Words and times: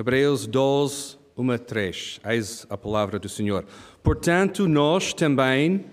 Hebreus 0.00 0.46
12, 0.46 1.18
1 1.36 1.50
a 1.50 1.58
3. 1.58 2.20
Eis 2.24 2.66
a 2.70 2.78
palavra 2.78 3.18
do 3.18 3.28
Senhor. 3.28 3.66
Portanto, 4.02 4.66
nós 4.66 5.12
também, 5.12 5.84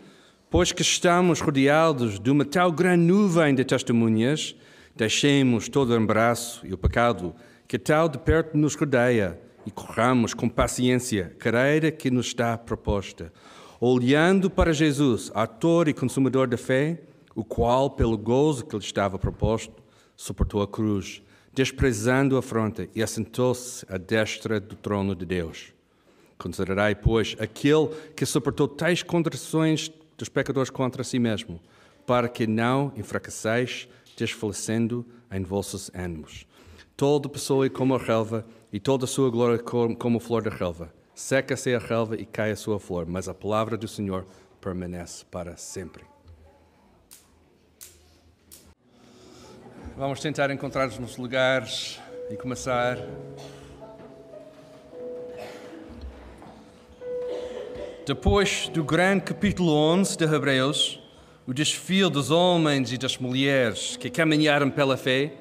pois 0.50 0.72
que 0.72 0.82
estamos 0.82 1.41
rodeados 1.41 2.17
de 2.17 2.31
uma 2.31 2.46
tal 2.46 2.71
grande 2.71 3.04
nuvem 3.04 3.54
de 3.54 3.65
testemunhas, 3.65 4.55
deixemos 4.96 5.67
todo 5.67 5.89
o 5.89 5.97
embaraço 5.97 6.65
e 6.65 6.71
o 6.71 6.78
pecado 6.78 7.35
que 7.67 7.78
tal 7.78 8.07
de 8.07 8.17
perto 8.17 8.57
nos 8.57 8.75
rodeia 8.75 9.38
e 9.65 9.72
corramos 9.72 10.33
com 10.33 10.47
paciência 10.47 11.33
a 11.35 11.37
carreira 11.37 11.92
que 11.92 12.10
nos 12.10 12.28
está 12.28 12.58
proposta, 12.58 13.33
olhando 13.78 14.49
para 14.49 14.71
Jesus, 14.71 15.29
autor 15.35 15.89
e 15.89 15.94
consumador 15.94 16.48
da 16.48 16.58
fé, 16.58 17.02
o 17.35 17.44
qual, 17.44 17.89
pelo 17.89 18.17
gozo 18.17 18.66
que 18.66 18.77
lhe 18.77 18.81
estava 18.81 19.20
proposto, 19.20 19.84
suportou 20.16 20.62
a 20.62 20.67
cruz, 20.67 21.21
desprezando 21.58 22.35
a 22.35 22.39
afronta 22.39 22.88
e 22.94 23.02
assentou-se 23.02 23.84
à 23.90 23.98
destra 23.98 24.59
do 24.59 24.76
trono 24.76 25.16
de 25.16 25.26
Deus. 25.26 25.73
Considerai, 26.38 26.94
pois, 26.94 27.36
aquele 27.40 27.88
que 28.16 28.27
suportou 28.27 28.68
tais 28.68 29.02
contrações 29.02 29.91
dos 30.16 30.30
pecadores 30.30 30.70
contra 30.70 31.04
si 31.04 31.18
mesmo, 31.18 31.59
para 32.05 32.30
que 32.30 32.46
não 32.46 32.94
enfraqueçais, 32.96 33.90
desfalecendo 34.16 35.04
em 35.32 35.41
vossos 35.41 35.90
ânimos. 35.96 36.46
Toda 36.96 37.27
pessoa 37.27 37.66
é 37.66 37.70
como 37.70 37.96
a 37.96 37.98
relva, 37.98 38.46
e 38.71 38.80
toda 38.80 39.05
a 39.05 39.08
sua 39.08 39.32
glória 39.32 39.58
como 39.58 40.18
a 40.18 40.21
flor 40.21 40.44
da 40.44 40.52
relva. 40.52 40.94
Seca-se 41.16 41.74
a 41.74 41.80
relva 41.80 42.16
e 42.16 42.26
cai 42.27 42.52
a 42.52 42.55
sua 42.55 42.80
flor, 42.80 43.08
mas 43.08 43.27
a 43.27 43.34
palavra 43.34 43.76
do 43.76 43.88
Senhor 43.88 44.27
permanece 44.62 45.26
para 45.26 45.58
sempre. 45.58 46.04
Vamos 49.98 50.20
tentar 50.20 50.52
encontrar 50.52 50.88
os 50.88 51.00
nossos 51.00 51.18
lugares 51.18 52.00
e 52.30 52.36
começar. 52.36 53.00
Depois 58.05 58.70
do 58.70 58.84
grande 58.84 59.24
capítulo 59.24 59.74
11 59.74 60.16
de 60.16 60.24
Hebreus, 60.26 61.02
o 61.48 61.54
desfile 61.54 62.12
dos 62.12 62.30
homens 62.30 62.94
e 62.94 62.98
das 62.99 63.18
mulheres 63.18 63.98
que 63.98 64.08
caminharam 64.11 64.69
pela 64.69 64.95
fé, 64.95 65.33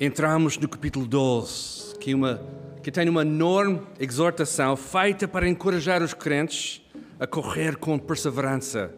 entramos 0.00 0.58
no 0.58 0.68
capítulo 0.68 1.06
12, 1.06 1.98
que, 2.00 2.14
uma, 2.14 2.42
que 2.82 2.90
tem 2.90 3.08
uma 3.08 3.22
enorme 3.22 3.80
exortação 4.00 4.76
feita 4.76 5.28
para 5.28 5.48
encorajar 5.48 6.02
os 6.02 6.12
crentes 6.12 6.82
a 7.20 7.28
correr 7.28 7.76
com 7.76 7.96
perseverança 7.96 8.92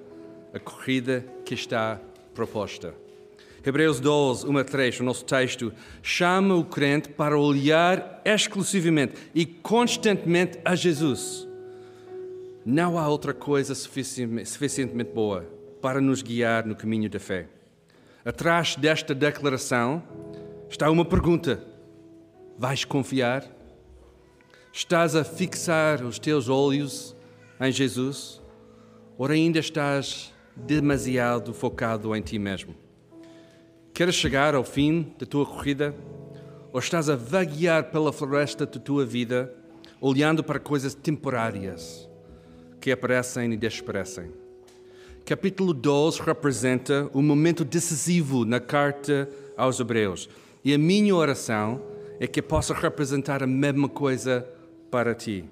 a 0.54 0.58
corrida 0.58 1.22
que 1.44 1.52
está 1.52 2.00
proposta. 2.32 3.07
Hebreus 3.68 4.00
12, 4.00 4.46
1 4.46 4.56
a 4.56 4.64
3, 4.64 5.00
o 5.00 5.04
nosso 5.04 5.26
texto, 5.26 5.70
chama 6.02 6.54
o 6.54 6.64
crente 6.64 7.10
para 7.10 7.38
olhar 7.38 8.22
exclusivamente 8.24 9.12
e 9.34 9.44
constantemente 9.44 10.58
a 10.64 10.74
Jesus. 10.74 11.46
Não 12.64 12.98
há 12.98 13.06
outra 13.06 13.34
coisa 13.34 13.74
suficientemente 13.74 15.12
boa 15.12 15.46
para 15.82 16.00
nos 16.00 16.22
guiar 16.22 16.64
no 16.66 16.74
caminho 16.74 17.10
da 17.10 17.20
fé. 17.20 17.46
Atrás 18.24 18.74
desta 18.74 19.14
declaração 19.14 20.02
está 20.70 20.90
uma 20.90 21.04
pergunta: 21.04 21.62
Vais 22.56 22.86
confiar? 22.86 23.44
Estás 24.72 25.14
a 25.14 25.24
fixar 25.24 26.02
os 26.02 26.18
teus 26.18 26.48
olhos 26.48 27.14
em 27.60 27.70
Jesus? 27.70 28.40
Ou 29.18 29.26
ainda 29.26 29.58
estás 29.58 30.32
demasiado 30.56 31.52
focado 31.52 32.16
em 32.16 32.22
ti 32.22 32.38
mesmo? 32.38 32.87
Queres 33.98 34.14
chegar 34.14 34.54
ao 34.54 34.62
fim 34.62 35.12
da 35.18 35.26
tua 35.26 35.44
corrida? 35.44 35.92
Ou 36.72 36.78
estás 36.78 37.10
a 37.10 37.16
vaguear 37.16 37.90
pela 37.90 38.12
floresta 38.12 38.64
da 38.64 38.78
tua 38.78 39.04
vida, 39.04 39.52
olhando 40.00 40.44
para 40.44 40.60
coisas 40.60 40.94
temporárias 40.94 42.08
que 42.80 42.92
aparecem 42.92 43.52
e 43.52 43.56
desaparecem? 43.56 44.30
Capítulo 45.26 45.74
12 45.74 46.22
representa 46.22 47.10
um 47.12 47.20
momento 47.20 47.64
decisivo 47.64 48.44
na 48.44 48.60
carta 48.60 49.28
aos 49.56 49.80
Hebreus. 49.80 50.28
E 50.64 50.72
a 50.72 50.78
minha 50.78 51.16
oração 51.16 51.82
é 52.20 52.28
que 52.28 52.40
possa 52.40 52.72
representar 52.72 53.42
a 53.42 53.48
mesma 53.48 53.88
coisa 53.88 54.48
para 54.92 55.12
ti. 55.12 55.44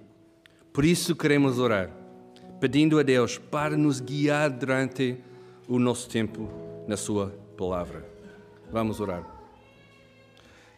Por 0.72 0.84
isso 0.84 1.16
queremos 1.16 1.58
orar, 1.58 1.90
pedindo 2.60 3.00
a 3.00 3.02
Deus 3.02 3.38
para 3.38 3.76
nos 3.76 3.98
guiar 3.98 4.50
durante 4.50 5.16
o 5.66 5.80
nosso 5.80 6.08
tempo 6.08 6.48
na 6.86 6.96
Sua 6.96 7.34
palavra. 7.56 8.15
Vamos 8.70 9.00
orar. 9.00 9.24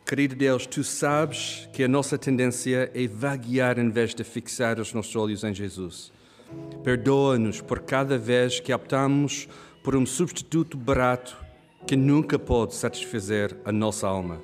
Querido 0.06 0.34
Deus, 0.34 0.66
tu 0.66 0.82
sabes 0.82 1.68
que 1.72 1.84
a 1.84 1.88
nossa 1.88 2.16
tendência 2.16 2.90
é 2.94 3.06
vaguear 3.06 3.78
em 3.78 3.90
vez 3.90 4.14
de 4.14 4.24
fixar 4.24 4.80
os 4.80 4.92
nossos 4.94 5.14
olhos 5.14 5.44
em 5.44 5.52
Jesus. 5.52 6.10
Perdoa-nos 6.82 7.60
por 7.60 7.80
cada 7.80 8.16
vez 8.16 8.58
que 8.58 8.72
optamos 8.72 9.48
por 9.82 9.94
um 9.94 10.06
substituto 10.06 10.78
barato 10.78 11.36
que 11.86 11.94
nunca 11.94 12.38
pode 12.38 12.74
satisfazer 12.74 13.56
a 13.64 13.72
nossa 13.72 14.06
alma. 14.06 14.40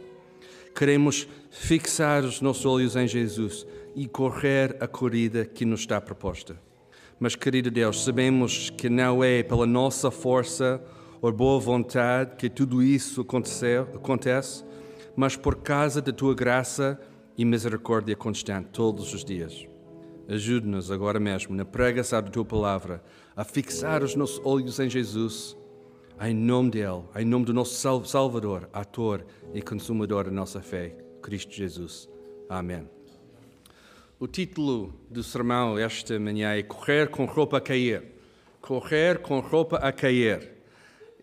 Queremos 0.74 1.26
fixar 1.50 2.24
os 2.24 2.40
nossos 2.40 2.66
olhos 2.66 2.96
em 2.96 3.06
Jesus 3.06 3.66
e 3.94 4.06
correr 4.06 4.76
a 4.80 4.86
corrida 4.86 5.44
que 5.44 5.64
nos 5.64 5.80
está 5.80 6.00
proposta. 6.00 6.60
Mas, 7.18 7.36
querido 7.36 7.70
Deus, 7.70 8.04
sabemos 8.04 8.70
que 8.70 8.88
não 8.88 9.22
é 9.22 9.42
pela 9.42 9.66
nossa 9.66 10.10
força 10.10 10.82
por 11.24 11.32
boa 11.32 11.58
vontade 11.58 12.36
que 12.36 12.50
tudo 12.50 12.82
isso 12.82 13.22
aconteceu, 13.22 13.84
acontece, 13.94 14.62
mas 15.16 15.34
por 15.34 15.56
causa 15.56 16.02
da 16.02 16.12
tua 16.12 16.34
graça 16.34 17.00
e 17.34 17.46
misericórdia 17.46 18.14
constante 18.14 18.68
todos 18.70 19.14
os 19.14 19.24
dias. 19.24 19.66
Ajude-nos 20.28 20.90
agora 20.90 21.18
mesmo 21.18 21.56
na 21.56 21.64
pregação 21.64 22.20
da 22.20 22.30
tua 22.30 22.44
palavra 22.44 23.02
a 23.34 23.42
fixar 23.42 24.02
os 24.02 24.14
nossos 24.14 24.38
olhos 24.44 24.78
em 24.78 24.90
Jesus, 24.90 25.56
em 26.20 26.34
nome 26.34 26.72
dele, 26.72 27.04
em 27.16 27.24
nome 27.24 27.46
do 27.46 27.54
nosso 27.54 28.06
Salvador, 28.06 28.68
ator 28.70 29.24
e 29.54 29.62
consumador 29.62 30.24
da 30.24 30.30
nossa 30.30 30.60
fé, 30.60 30.94
Cristo 31.22 31.54
Jesus. 31.54 32.06
Amém. 32.50 32.86
O 34.20 34.26
título 34.26 34.92
do 35.08 35.22
sermão 35.22 35.78
esta 35.78 36.20
manhã 36.20 36.52
é 36.52 36.62
Correr 36.62 37.08
com 37.08 37.24
roupa 37.24 37.56
a 37.56 37.60
cair. 37.62 38.12
Correr 38.60 39.20
com 39.20 39.40
roupa 39.40 39.78
a 39.78 39.90
cair. 39.90 40.53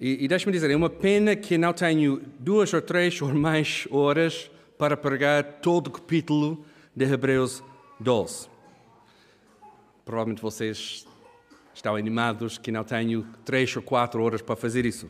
E, 0.01 0.25
e 0.25 0.27
deixe-me 0.27 0.51
dizer, 0.51 0.71
é 0.71 0.75
uma 0.75 0.89
pena 0.89 1.35
que 1.35 1.59
não 1.59 1.71
tenho 1.71 2.23
duas 2.39 2.73
ou 2.73 2.81
três 2.81 3.21
ou 3.21 3.31
mais 3.35 3.87
horas 3.91 4.49
para 4.75 4.97
pregar 4.97 5.43
todo 5.61 5.87
o 5.87 5.91
capítulo 5.91 6.65
de 6.95 7.05
Hebreus 7.05 7.63
12. 7.99 8.49
Provavelmente 10.03 10.41
vocês 10.41 11.05
estão 11.71 11.95
animados 11.95 12.57
que 12.57 12.71
não 12.71 12.83
tenho 12.83 13.27
três 13.45 13.75
ou 13.75 13.83
quatro 13.83 14.23
horas 14.23 14.41
para 14.41 14.55
fazer 14.55 14.87
isso. 14.87 15.07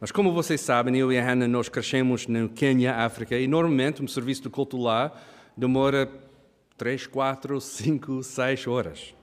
Mas 0.00 0.12
como 0.12 0.32
vocês 0.32 0.60
sabem, 0.60 0.96
eu 0.96 1.12
e 1.12 1.18
a 1.18 1.24
Hannah, 1.24 1.48
nós 1.48 1.68
crescemos 1.68 2.28
no 2.28 2.48
Quênia, 2.48 2.94
África, 2.94 3.36
e 3.36 3.48
normalmente 3.48 4.04
um 4.04 4.06
serviço 4.06 4.42
de 4.42 4.50
culto 4.50 4.76
lá 4.76 5.12
demora 5.56 6.08
três, 6.76 7.08
quatro, 7.08 7.60
cinco, 7.60 8.22
seis 8.22 8.64
horas. 8.68 9.17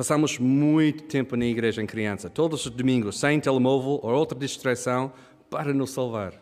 Passamos 0.00 0.38
muito 0.38 1.02
tempo 1.02 1.36
na 1.36 1.44
igreja 1.44 1.82
em 1.82 1.84
criança, 1.84 2.30
todos 2.30 2.64
os 2.64 2.72
domingos, 2.72 3.20
sem 3.20 3.38
telemóvel 3.38 4.00
ou 4.02 4.14
outra 4.14 4.38
distração 4.38 5.12
para 5.50 5.74
nos 5.74 5.90
salvar. 5.90 6.32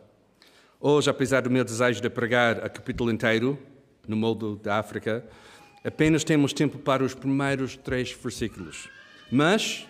Hoje, 0.81 1.11
apesar 1.11 1.41
do 1.41 1.51
meu 1.51 1.65
desejo 1.65 2.01
de 2.01 2.09
pregar 2.09 2.65
a 2.65 2.69
capítulo 2.69 3.11
inteiro, 3.11 3.59
no 4.07 4.15
modo 4.17 4.55
da 4.55 4.79
África, 4.79 5.27
apenas 5.85 6.23
temos 6.23 6.53
tempo 6.53 6.79
para 6.79 7.03
os 7.03 7.15
primeiros 7.15 7.77
três 7.77 8.13
versículos. 8.13 8.89
Mas 9.29 9.89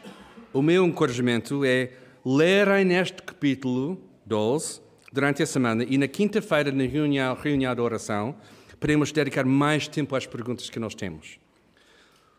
o 0.50 0.62
meu 0.62 0.86
encorajamento 0.86 1.62
é 1.62 1.92
lerem 2.24 2.86
neste 2.86 3.22
capítulo 3.22 4.00
12 4.24 4.80
durante 5.12 5.42
a 5.42 5.46
semana 5.46 5.84
e 5.84 5.98
na 5.98 6.08
quinta-feira, 6.08 6.72
na 6.72 6.84
reunião, 6.84 7.34
reunião 7.34 7.74
de 7.74 7.82
oração, 7.82 8.34
podemos 8.80 9.12
dedicar 9.12 9.44
mais 9.44 9.86
tempo 9.86 10.16
às 10.16 10.24
perguntas 10.24 10.70
que 10.70 10.80
nós 10.80 10.94
temos. 10.94 11.38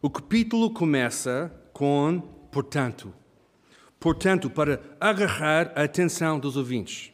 O 0.02 0.10
capítulo 0.10 0.72
começa 0.72 1.54
com 1.74 2.22
portanto. 2.50 3.14
Portanto, 4.00 4.50
para 4.50 4.82
agarrar 4.98 5.74
a 5.76 5.84
atenção 5.84 6.40
dos 6.40 6.56
ouvintes. 6.56 7.12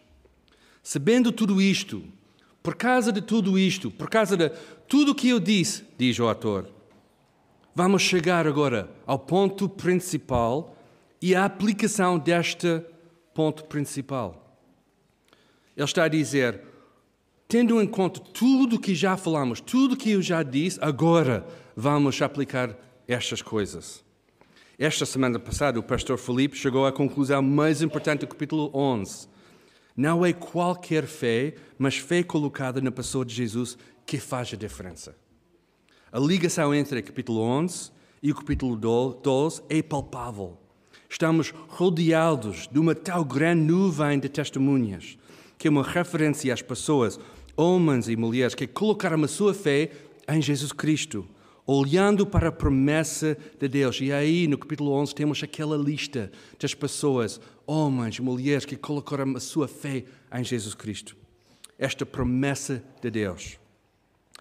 Sabendo 0.84 1.32
tudo 1.32 1.60
isto, 1.60 2.04
por 2.62 2.76
causa 2.76 3.12
de 3.12 3.24
tudo 3.24 3.58
isto, 3.58 3.90
por 3.90 4.08
causa 4.08 4.38
de 4.38 4.50
tudo 4.88 5.14
o 5.14 5.16
que 5.16 5.30
eu 5.30 5.40
disse, 5.40 5.84
diz 5.98 6.20
o 6.20 6.28
autor, 6.28 6.70
vamos 7.74 8.04
chegar 8.04 8.46
agora 8.46 8.88
ao 9.08 9.18
ponto 9.18 9.68
principal 9.68 10.78
e 11.20 11.34
à 11.34 11.44
aplicação 11.44 12.20
deste 12.20 12.84
ponto 13.34 13.66
principal. 13.66 14.60
Ele 15.76 15.86
está 15.86 16.04
a 16.04 16.08
dizer: 16.08 16.62
tendo 17.48 17.82
em 17.82 17.88
conta 17.88 18.20
tudo 18.20 18.76
o 18.76 18.80
que 18.80 18.94
já 18.94 19.18
falamos, 19.18 19.60
tudo 19.60 19.96
o 19.96 19.98
que 19.98 20.12
eu 20.12 20.22
já 20.22 20.44
disse, 20.44 20.78
agora 20.80 21.65
vamos 21.76 22.22
aplicar 22.22 22.78
estas 23.08 23.42
coisas. 23.42 24.04
Esta 24.80 25.06
semana 25.06 25.40
passada, 25.40 25.80
o 25.80 25.84
pastor 25.84 26.18
Felipe 26.18 26.58
chegou 26.58 26.86
à 26.86 26.92
conclusão 26.92 27.42
mais 27.42 27.82
importante 27.82 28.22
do 28.22 28.28
capítulo 28.28 28.72
11. 28.74 29.28
Não 29.96 30.26
é 30.26 30.34
qualquer 30.34 31.06
fé, 31.06 31.56
mas 31.78 31.98
fé 31.98 32.24
colocada 32.24 32.82
na 32.82 32.92
pessoa 32.92 33.26
de 33.26 33.34
Jesus 33.34 33.78
que 34.06 34.18
faz 34.18 34.54
a 34.54 34.58
diferença. 34.58 35.16
A 36.12 36.20
ligação 36.20 36.74
entre 36.74 37.00
o 37.00 37.04
capítulo 37.04 37.42
11 37.42 37.92
e 38.22 38.32
o 38.32 38.36
capítulo 38.36 38.76
12 38.76 39.64
é 39.70 39.82
palpável. 39.82 40.58
Estamos 41.10 41.54
rodeados 41.70 42.68
de 42.72 42.80
uma 42.80 42.96
tal 42.96 43.24
grande 43.24 43.64
nuvem 43.64 44.20
de 44.20 44.28
testemunhas, 44.28 45.18
que 45.58 45.68
é 45.68 45.72
uma 45.72 45.84
referência 45.84 46.54
às 46.54 46.62
pessoas, 46.62 47.20
homens 47.56 48.10
e 48.10 48.16
mulheres, 48.16 48.56
que 48.56 48.68
colocaram 48.68 49.24
a 49.24 49.28
sua 49.28 49.54
fé 49.54 49.92
em 50.28 50.42
Jesus 50.42 50.74
Cristo, 50.74 51.26
olhando 51.66 52.26
para 52.26 52.50
a 52.50 52.52
promessa 52.52 53.38
de 53.60 53.68
Deus. 53.68 54.00
E 54.00 54.12
aí, 54.12 54.48
no 54.48 54.58
capítulo 54.58 54.92
11, 54.92 55.16
temos 55.16 55.42
aquela 55.42 55.76
lista 55.76 56.32
das 56.60 56.74
pessoas, 56.74 57.40
homens, 57.66 58.20
mulheres, 58.20 58.66
que 58.66 58.76
colocaram 58.76 59.36
a 59.36 59.40
sua 59.40 59.68
fé 59.68 60.04
em 60.34 60.44
Jesus 60.44 60.76
Cristo. 60.76 61.18
Esta 61.78 62.06
promessa 62.06 62.84
de 63.02 63.10
Deus. 63.10 63.58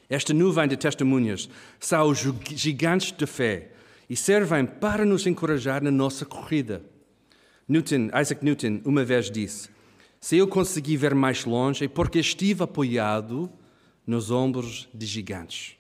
Esta 0.09 0.35
nuvem 0.35 0.69
de 0.69 0.77
testemunhas 0.77 1.49
são 1.81 2.09
os 2.09 2.19
gigantes 2.55 3.11
de 3.11 3.27
fé 3.27 3.71
e 4.09 4.15
servem 4.15 4.67
para 4.67 5.05
nos 5.05 5.27
encorajar 5.27 5.83
na 5.83 5.91
nossa 5.91 6.27
corrida. 6.27 6.85
Newton, 7.67 8.11
Isaac 8.21 8.45
Newton 8.45 8.81
uma 8.85 9.03
vez 9.03 9.31
disse: 9.31 9.71
Se 10.21 10.37
eu 10.37 10.47
consegui 10.47 10.97
ver 10.97 11.15
mais 11.15 11.47
longe 11.47 11.87
é 11.87 11.89
porque 11.89 12.19
estive 12.19 12.63
apoiado 12.63 13.51
nos 14.07 14.31
ombros 14.31 14.87
de 14.93 15.07
gigantes. 15.07 15.77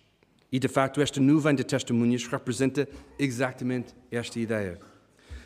E 0.54 0.58
de 0.60 0.68
facto, 0.68 1.00
esta 1.00 1.20
nuvem 1.20 1.52
de 1.52 1.64
testemunhas 1.64 2.28
representa 2.28 2.88
exatamente 3.18 3.92
esta 4.08 4.38
ideia. 4.38 4.78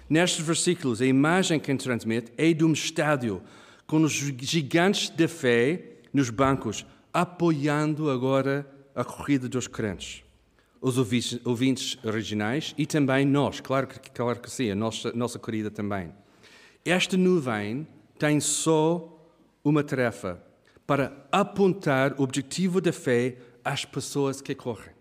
Nestes 0.07 0.45
versículos, 0.45 1.01
a 1.01 1.07
imagem 1.07 1.59
que 1.59 1.75
transmite 1.77 2.31
é 2.37 2.53
de 2.53 2.63
um 2.63 2.75
estádio 2.75 3.41
com 3.87 4.03
os 4.03 4.13
gigantes 4.13 5.09
da 5.09 5.27
fé 5.27 5.93
nos 6.13 6.29
bancos, 6.29 6.85
apoiando 7.11 8.11
agora 8.11 8.71
a 8.95 9.03
corrida 9.03 9.49
dos 9.49 9.67
crentes. 9.67 10.23
Os 10.79 10.99
ouvintes 10.99 11.99
originais 12.05 12.75
e 12.77 12.85
também 12.85 13.25
nós, 13.25 13.61
claro 13.61 13.87
que, 13.87 14.11
claro 14.11 14.39
que 14.39 14.51
sim, 14.51 14.71
a 14.71 14.75
nossa, 14.75 15.11
nossa 15.15 15.39
corrida 15.39 15.71
também. 15.71 16.13
Esta 16.85 17.17
nuvem 17.17 17.89
tem 18.19 18.41
só 18.41 19.27
uma 19.65 19.83
tarefa 19.83 20.39
para 20.87 21.27
apontar 21.33 22.15
o 22.19 22.25
objetivo 22.25 22.79
da 22.79 22.93
fé 22.93 23.39
às 23.65 23.87
pessoas 23.87 24.43
que 24.43 24.55
correm. 24.55 24.98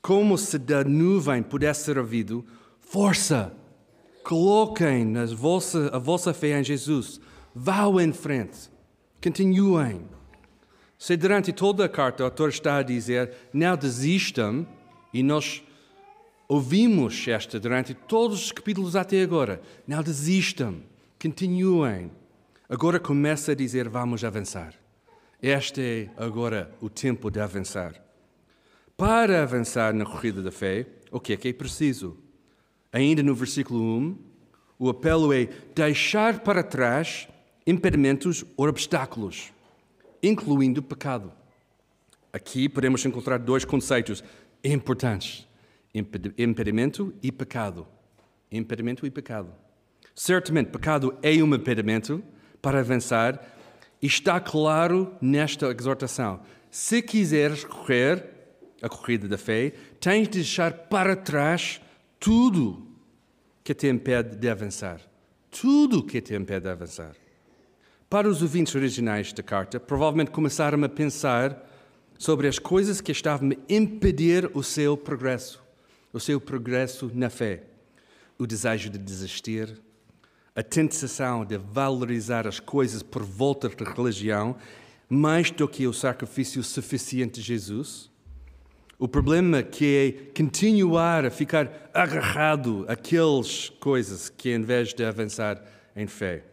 Como 0.00 0.38
se 0.38 0.58
da 0.58 0.84
nuvem 0.84 1.42
pudesse 1.42 1.84
ser 1.84 1.98
ouvido, 1.98 2.44
força, 2.80 3.52
Coloquem 4.28 5.16
a 5.16 5.24
vossa, 5.24 5.88
a 5.90 5.98
vossa 5.98 6.34
fé 6.34 6.60
em 6.60 6.62
Jesus. 6.62 7.18
Vão 7.54 7.98
em 7.98 8.12
frente. 8.12 8.68
Continuem. 9.22 10.02
Se 10.98 11.16
durante 11.16 11.50
toda 11.50 11.86
a 11.86 11.88
carta 11.88 12.22
o 12.22 12.26
autor 12.26 12.50
está 12.50 12.76
a 12.76 12.82
dizer, 12.82 13.32
não 13.54 13.74
desistam, 13.74 14.66
e 15.14 15.22
nós 15.22 15.62
ouvimos 16.46 17.26
esta 17.26 17.58
durante 17.58 17.94
todos 17.94 18.44
os 18.44 18.52
capítulos 18.52 18.94
até 18.94 19.22
agora, 19.22 19.62
não 19.86 20.02
desistam, 20.02 20.82
continuem. 21.18 22.10
Agora 22.68 23.00
começa 23.00 23.52
a 23.52 23.54
dizer, 23.54 23.88
vamos 23.88 24.22
avançar. 24.24 24.74
Este 25.40 25.80
é 25.80 26.22
agora 26.22 26.70
o 26.82 26.90
tempo 26.90 27.30
de 27.30 27.40
avançar. 27.40 28.07
Para 28.98 29.44
avançar 29.44 29.94
na 29.94 30.04
corrida 30.04 30.42
da 30.42 30.50
fé, 30.50 30.84
o 31.12 31.20
que 31.20 31.32
é 31.32 31.36
que 31.36 31.46
é 31.46 31.52
preciso? 31.52 32.16
Ainda 32.92 33.22
no 33.22 33.32
versículo 33.32 33.80
1, 33.80 34.18
o 34.76 34.88
apelo 34.88 35.32
é 35.32 35.48
deixar 35.72 36.40
para 36.40 36.64
trás 36.64 37.28
impedimentos 37.64 38.44
ou 38.56 38.66
obstáculos, 38.66 39.52
incluindo 40.20 40.82
pecado. 40.82 41.32
Aqui 42.32 42.68
podemos 42.68 43.06
encontrar 43.06 43.38
dois 43.38 43.64
conceitos 43.64 44.24
importantes: 44.64 45.46
impedimento 46.36 47.14
e 47.22 47.30
pecado. 47.30 47.86
Impedimento 48.50 49.06
e 49.06 49.10
pecado. 49.12 49.54
Certamente, 50.12 50.72
pecado 50.72 51.16
é 51.22 51.34
um 51.34 51.54
impedimento 51.54 52.20
para 52.60 52.80
avançar 52.80 53.40
e 54.02 54.08
está 54.08 54.40
claro 54.40 55.14
nesta 55.20 55.70
exortação. 55.70 56.40
Se 56.68 57.00
quiseres 57.00 57.64
correr 57.64 58.37
a 58.80 58.88
corrida 58.88 59.28
da 59.28 59.38
fé, 59.38 59.72
tens 60.00 60.28
de 60.28 60.38
deixar 60.38 60.72
para 60.72 61.16
trás 61.16 61.80
tudo 62.18 62.86
que 63.64 63.74
te 63.74 63.88
impede 63.88 64.36
de 64.36 64.48
avançar. 64.48 65.00
Tudo 65.50 66.02
que 66.02 66.20
te 66.20 66.34
impede 66.34 66.64
de 66.64 66.70
avançar. 66.70 67.14
Para 68.08 68.28
os 68.28 68.40
ouvintes 68.42 68.74
originais 68.74 69.32
da 69.32 69.42
carta, 69.42 69.78
provavelmente 69.78 70.30
começaram 70.30 70.82
a 70.82 70.88
pensar 70.88 71.66
sobre 72.18 72.48
as 72.48 72.58
coisas 72.58 73.00
que 73.00 73.12
estavam 73.12 73.50
a 73.50 73.72
impedir 73.72 74.50
o 74.54 74.62
seu 74.62 74.96
progresso, 74.96 75.62
o 76.12 76.18
seu 76.18 76.40
progresso 76.40 77.10
na 77.14 77.28
fé. 77.28 77.64
O 78.38 78.46
desejo 78.46 78.88
de 78.88 78.98
desistir, 78.98 79.80
a 80.54 80.62
tentação 80.62 81.44
de 81.44 81.58
valorizar 81.58 82.46
as 82.46 82.58
coisas 82.58 83.02
por 83.02 83.22
volta 83.22 83.68
da 83.68 83.92
religião 83.92 84.56
mais 85.08 85.50
do 85.50 85.66
que 85.66 85.86
o 85.86 85.92
sacrifício 85.92 86.62
suficiente 86.62 87.40
de 87.40 87.46
Jesus, 87.46 88.07
o 88.98 89.06
problema 89.06 89.62
que 89.62 89.96
é 89.96 90.32
continuar 90.36 91.24
a 91.24 91.30
ficar 91.30 91.90
agarrado 91.94 92.84
àquelas 92.88 93.68
coisas 93.68 94.28
que 94.28 94.50
em 94.50 94.60
vez 94.60 94.92
de 94.92 95.04
avançar 95.04 95.62
em 95.94 96.06
fé. 96.08 96.44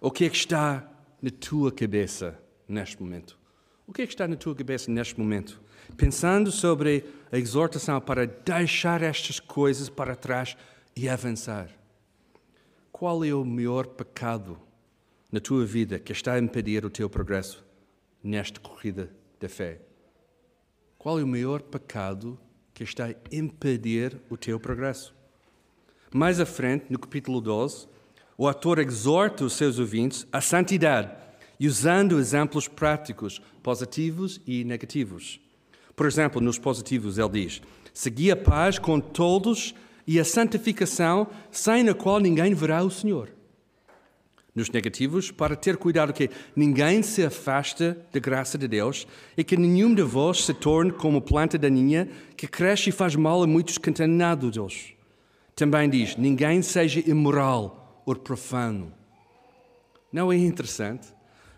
O 0.00 0.10
que 0.10 0.24
é 0.24 0.28
que 0.28 0.36
está 0.36 0.90
na 1.22 1.30
tua 1.30 1.70
cabeça 1.70 2.36
neste 2.66 3.00
momento? 3.00 3.38
O 3.86 3.92
que 3.92 4.02
é 4.02 4.06
que 4.06 4.12
está 4.12 4.26
na 4.26 4.34
tua 4.34 4.56
cabeça 4.56 4.90
neste 4.90 5.18
momento? 5.18 5.60
Pensando 5.96 6.50
sobre 6.50 7.04
a 7.30 7.38
exortação 7.38 8.00
para 8.00 8.26
deixar 8.26 9.00
estas 9.02 9.38
coisas 9.38 9.88
para 9.88 10.16
trás 10.16 10.56
e 10.96 11.08
avançar. 11.08 11.70
Qual 12.90 13.24
é 13.24 13.32
o 13.32 13.44
maior 13.44 13.86
pecado 13.86 14.58
na 15.30 15.38
tua 15.38 15.64
vida 15.64 15.98
que 15.98 16.12
está 16.12 16.34
a 16.34 16.38
impedir 16.40 16.84
o 16.84 16.90
teu 16.90 17.08
progresso 17.08 17.64
nesta 18.22 18.58
corrida 18.58 19.10
da 19.38 19.48
fé? 19.48 19.89
Qual 21.00 21.18
é 21.18 21.24
o 21.24 21.26
maior 21.26 21.62
pecado 21.62 22.38
que 22.74 22.84
está 22.84 23.06
a 23.06 23.14
impedir 23.32 24.20
o 24.28 24.36
teu 24.36 24.60
progresso? 24.60 25.14
Mais 26.12 26.38
à 26.38 26.44
frente, 26.44 26.84
no 26.90 26.98
capítulo 26.98 27.40
12, 27.40 27.88
o 28.36 28.46
autor 28.46 28.78
exorta 28.78 29.42
os 29.42 29.54
seus 29.54 29.78
ouvintes 29.78 30.26
à 30.30 30.42
santidade, 30.42 31.10
usando 31.58 32.18
exemplos 32.18 32.68
práticos, 32.68 33.40
positivos 33.62 34.42
e 34.46 34.62
negativos. 34.62 35.40
Por 35.96 36.04
exemplo, 36.04 36.38
nos 36.38 36.58
positivos, 36.58 37.16
ele 37.16 37.30
diz: 37.30 37.62
Segui 37.94 38.30
a 38.30 38.36
paz 38.36 38.78
com 38.78 39.00
todos 39.00 39.74
e 40.06 40.20
a 40.20 40.24
santificação, 40.24 41.28
sem 41.50 41.88
a 41.88 41.94
qual 41.94 42.20
ninguém 42.20 42.52
verá 42.52 42.82
o 42.82 42.90
Senhor 42.90 43.39
nos 44.54 44.70
negativos, 44.70 45.30
para 45.30 45.54
ter 45.54 45.76
cuidado 45.76 46.12
que 46.12 46.30
ninguém 46.54 47.02
se 47.02 47.24
afasta 47.24 47.96
da 48.12 48.18
graça 48.18 48.58
de 48.58 48.66
Deus 48.66 49.06
e 49.36 49.44
que 49.44 49.56
nenhum 49.56 49.94
de 49.94 50.02
vós 50.02 50.44
se 50.44 50.52
torne 50.52 50.92
como 50.92 51.22
planta 51.22 51.56
daninha 51.56 52.08
que 52.36 52.46
cresce 52.46 52.90
e 52.90 52.92
faz 52.92 53.14
mal 53.14 53.42
a 53.42 53.46
muitos 53.46 53.78
contaminados. 53.78 54.94
Também 55.54 55.88
diz: 55.88 56.16
ninguém 56.16 56.62
seja 56.62 57.00
imoral 57.08 58.02
ou 58.04 58.16
profano. 58.16 58.92
Não 60.12 60.32
é 60.32 60.36
interessante? 60.36 61.08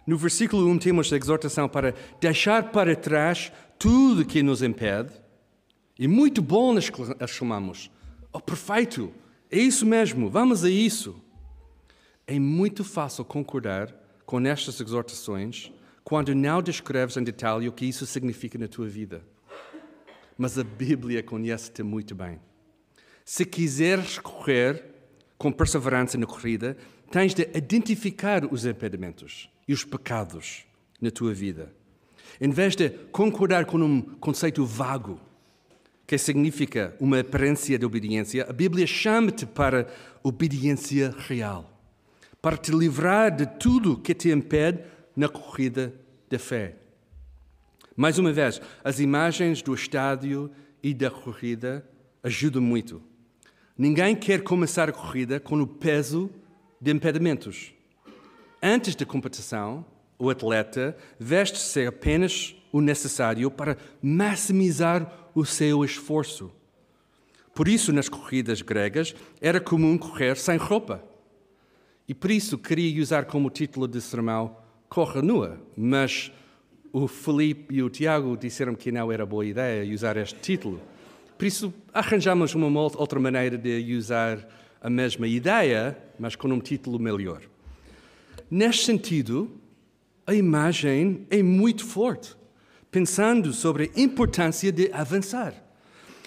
No 0.07 0.17
versículo 0.17 0.69
1 0.69 0.79
temos 0.79 1.13
a 1.13 1.17
exortação 1.17 1.69
para 1.69 1.95
deixar 2.21 2.71
para 2.73 2.97
trás 2.97 3.53
tudo 3.79 4.25
que 4.25 4.43
nos 4.43 4.63
impede. 4.63 5.11
E 5.99 6.09
muito 6.09 6.43
bom 6.43 6.75
nós 6.75 6.91
chamamos. 7.29 7.91
Oh, 8.33 8.41
perfeito! 8.41 9.13
É 9.51 9.59
isso 9.59 9.85
mesmo, 9.87 10.29
vamos 10.29 10.65
a 10.65 10.71
isso. 10.71 11.23
É 12.27 12.39
muito 12.39 12.85
fácil 12.85 13.25
concordar 13.25 13.93
com 14.25 14.41
estas 14.47 14.81
exortações 14.81 15.73
quando 16.05 16.35
não 16.35 16.63
descreves 16.63 17.17
em 17.17 17.23
detalhe 17.23 17.69
o 17.69 17.73
que 17.73 17.85
isso 17.85 18.07
significa 18.07 18.57
na 18.57 18.69
tua 18.69 18.89
vida. 18.89 19.25
Mas 20.39 20.57
a 20.57 20.63
Bíblia 20.63 21.23
conhece-te 21.23 21.83
muito 21.83 22.15
bem. 22.15 22.41
Se 23.25 23.45
quiseres 23.45 24.19
correr 24.19 24.85
com 25.37 25.51
perseverança 25.51 26.17
na 26.17 26.27
corrida, 26.27 26.77
tens 27.11 27.35
de 27.35 27.49
identificar 27.55 28.45
os 28.53 28.65
impedimentos 28.65 29.51
e 29.67 29.73
os 29.73 29.85
pecados 29.85 30.65
na 31.01 31.11
tua 31.11 31.35
vida. 31.35 31.73
Em 32.41 32.51
vez 32.51 32.77
de 32.77 32.89
concordar 32.89 33.67
com 33.67 33.79
um 33.79 34.01
conceito 34.01 34.65
vago, 34.65 35.21
que 36.07 36.17
significa 36.17 36.97
uma 37.01 37.21
aparência 37.21 37.79
de 37.79 37.85
obediência, 37.85 38.47
a 38.49 38.53
Bíblia 38.53 38.87
chama-te 38.87 39.45
para 39.45 39.89
obediência 40.23 41.15
real 41.19 41.72
para 42.43 42.57
te 42.57 42.73
livrar 42.73 43.35
de 43.35 43.47
tudo 43.47 43.97
que 43.97 44.13
te 44.13 44.29
impede 44.31 44.81
na 45.15 45.29
corrida 45.29 45.95
da 46.29 46.41
fé. 46.41 46.75
Mais 47.97 48.19
uma 48.19 48.33
vez, 48.33 48.61
as 48.83 48.99
imagens 48.99 49.63
do 49.63 49.73
estádio 49.73 50.51
e 50.83 50.93
da 50.93 51.09
corrida 51.09 51.89
ajudam 52.21 52.61
muito. 52.61 53.01
Ninguém 53.79 54.17
quer 54.17 54.43
começar 54.43 54.89
a 54.89 54.93
corrida 54.93 55.39
com 55.39 55.61
o 55.61 55.67
peso 55.67 56.29
de 56.81 56.91
impedimentos. 56.91 57.73
Antes 58.61 58.97
da 58.97 59.07
competição, 59.07 59.85
o 60.19 60.29
atleta 60.29 60.97
veste-se 61.19 61.87
apenas 61.87 62.57
o 62.73 62.81
necessário 62.81 63.51
para 63.51 63.77
maximizar 64.03 65.31
o 65.35 65.45
seu 65.45 65.85
esforço. 65.85 66.51
Por 67.55 67.69
isso, 67.69 67.93
nas 67.93 68.09
corridas 68.09 68.63
gregas, 68.63 69.15
era 69.41 69.61
comum 69.61 69.97
correr 69.97 70.37
sem 70.37 70.57
roupa. 70.57 71.12
E 72.13 72.15
por 72.15 72.31
isso 72.31 72.59
queria 72.59 73.01
usar 73.01 73.25
como 73.25 73.49
título 73.49 73.89
de 73.89 73.99
sermão 73.99 74.55
Corra 74.87 75.23
Nua, 75.23 75.59
mas 75.75 76.31
o 76.93 77.09
Felipe 77.09 77.77
e 77.77 77.83
o 77.83 77.89
Tiago 77.89 78.37
disseram 78.37 78.75
que 78.75 78.93
não 78.93 79.11
era 79.11 79.25
boa 79.25 79.47
ideia 79.47 79.95
usar 79.95 80.19
este 80.19 80.39
título. 80.39 80.79
Por 81.39 81.47
isso, 81.47 81.73
arranjamos 81.91 82.55
uma 82.55 82.69
outra 82.83 83.19
maneira 83.19 83.57
de 83.57 83.97
usar 83.97 84.47
a 84.79 84.91
mesma 84.91 85.27
ideia, 85.27 85.97
mas 86.19 86.37
com 86.37 86.49
um 86.49 86.61
título 86.61 86.99
melhor. 86.99 87.41
Neste 88.51 88.85
sentido, 88.85 89.51
a 90.27 90.35
imagem 90.35 91.27
é 91.31 91.43
muito 91.43 91.83
forte, 91.83 92.37
pensando 92.91 93.55
sobre 93.55 93.91
a 93.97 93.99
importância 93.99 94.71
de 94.71 94.93
avançar. 94.93 95.55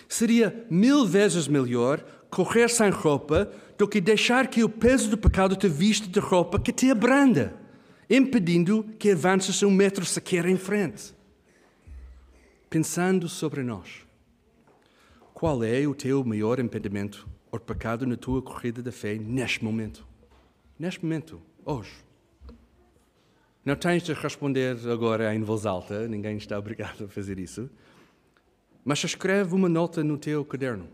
Seria 0.10 0.66
mil 0.68 1.06
vezes 1.06 1.48
melhor 1.48 2.04
correr 2.32 2.72
sem 2.72 2.90
roupa 2.90 3.52
do 3.78 3.88
que 3.88 4.00
deixar 4.00 4.48
que 4.48 4.64
o 4.64 4.70
peso 4.70 5.10
do 5.10 5.18
pecado 5.18 5.56
te 5.56 5.68
vista 5.68 6.08
de 6.08 6.20
roupa 6.20 6.60
que 6.60 6.72
te 6.72 6.90
abranda, 6.90 7.54
impedindo 8.10 8.84
que 8.98 9.12
avances 9.12 9.62
um 9.64 9.72
metro 9.72 10.06
sequer 10.06 10.46
em 10.46 10.58
frente. 10.58 11.14
Pensando 12.70 13.28
sobre 13.28 13.64
nós, 13.64 14.06
qual 15.34 15.64
é 15.64 15.86
o 15.88 15.94
teu 15.94 16.24
maior 16.24 16.60
impedimento 16.60 17.28
ou 17.52 17.60
pecado 17.60 18.06
na 18.06 18.16
tua 18.16 18.42
corrida 18.42 18.82
da 18.82 18.92
fé 18.92 19.16
neste 19.16 19.64
momento? 19.64 20.08
Neste 20.78 21.04
momento, 21.04 21.42
hoje. 21.66 22.06
Não 23.64 23.76
tens 23.76 24.04
de 24.04 24.14
responder 24.14 24.78
agora 24.90 25.34
em 25.34 25.42
voz 25.42 25.66
alta, 25.66 26.08
ninguém 26.08 26.38
está 26.38 26.58
obrigado 26.58 27.06
a 27.06 27.08
fazer 27.08 27.40
isso. 27.40 27.70
Mas 28.84 29.04
escreve 29.04 29.56
uma 29.56 29.68
nota 29.68 30.04
no 30.04 30.18
teu 30.18 30.46
caderno. 30.46 30.88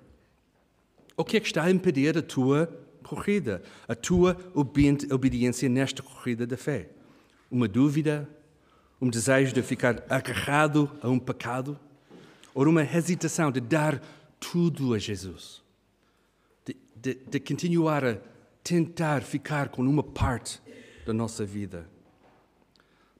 O 1.15 1.25
que 1.25 1.37
é 1.37 1.39
que 1.39 1.47
está 1.47 1.63
a 1.63 1.71
impedir 1.71 2.17
a 2.17 2.21
tua 2.21 2.67
corrida, 3.03 3.61
a 3.87 3.95
tua 3.95 4.37
obediência 4.53 5.67
nesta 5.67 6.01
corrida 6.01 6.47
da 6.47 6.57
fé? 6.57 6.89
Uma 7.49 7.67
dúvida, 7.67 8.27
um 9.01 9.09
desejo 9.09 9.53
de 9.53 9.61
ficar 9.61 10.03
agarrado 10.09 10.89
a 11.01 11.09
um 11.09 11.19
pecado, 11.19 11.77
ou 12.53 12.67
uma 12.67 12.83
hesitação 12.83 13.51
de 13.51 13.59
dar 13.59 14.01
tudo 14.39 14.93
a 14.93 14.99
Jesus, 14.99 15.61
de, 16.65 16.75
de, 16.95 17.15
de 17.15 17.39
continuar 17.39 18.05
a 18.05 18.17
tentar 18.63 19.21
ficar 19.21 19.69
com 19.69 19.81
uma 19.81 20.03
parte 20.03 20.61
da 21.05 21.13
nossa 21.13 21.45
vida. 21.45 21.89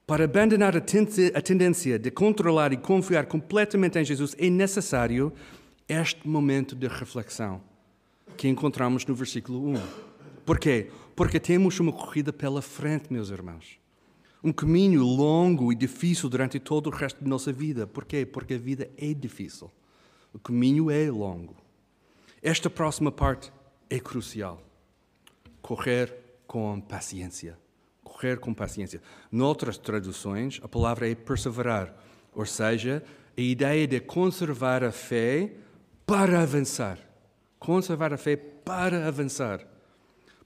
Para 0.06 0.24
abandonar 0.24 0.76
a 0.76 1.40
tendência 1.40 1.98
de 1.98 2.10
controlar 2.10 2.72
e 2.72 2.76
confiar 2.76 3.26
completamente 3.26 3.98
em 3.98 4.04
Jesus, 4.04 4.34
é 4.38 4.50
necessário 4.50 5.32
este 5.88 6.26
momento 6.26 6.74
de 6.74 6.86
reflexão 6.88 7.62
que 8.36 8.48
encontramos 8.48 9.06
no 9.06 9.14
versículo 9.14 9.68
1. 9.68 9.74
Por 10.44 10.58
quê? 10.58 10.90
Porque 11.14 11.38
temos 11.38 11.78
uma 11.80 11.92
corrida 11.92 12.32
pela 12.32 12.62
frente, 12.62 13.12
meus 13.12 13.30
irmãos. 13.30 13.78
Um 14.42 14.52
caminho 14.52 15.02
longo 15.02 15.72
e 15.72 15.76
difícil 15.76 16.28
durante 16.28 16.58
todo 16.58 16.88
o 16.88 16.90
resto 16.90 17.22
da 17.22 17.28
nossa 17.28 17.52
vida. 17.52 17.86
Por 17.86 18.04
quê? 18.04 18.26
Porque 18.26 18.54
a 18.54 18.58
vida 18.58 18.90
é 18.96 19.14
difícil. 19.14 19.70
O 20.32 20.38
caminho 20.38 20.90
é 20.90 21.10
longo. 21.10 21.56
Esta 22.42 22.68
próxima 22.68 23.12
parte 23.12 23.52
é 23.88 24.00
crucial. 24.00 24.60
Correr 25.60 26.12
com 26.46 26.80
paciência 26.80 27.56
correr 28.22 28.38
com 28.38 28.54
paciência. 28.54 29.02
Noutras 29.30 29.76
traduções, 29.76 30.60
a 30.62 30.68
palavra 30.68 31.10
é 31.10 31.14
perseverar, 31.14 31.94
ou 32.32 32.46
seja, 32.46 33.02
a 33.36 33.40
ideia 33.40 33.86
de 33.86 33.98
conservar 33.98 34.84
a 34.84 34.92
fé 34.92 35.52
para 36.06 36.42
avançar. 36.42 36.98
Conservar 37.62 38.12
a 38.12 38.16
fé 38.16 38.34
para 38.36 39.06
avançar. 39.06 39.64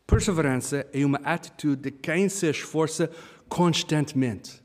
Perseverança 0.07 0.87
é 0.93 1.03
uma 1.03 1.17
atitude 1.25 1.85
de 1.85 1.91
quem 1.91 2.29
se 2.29 2.47
esforça 2.47 3.11
constantemente, 3.49 4.63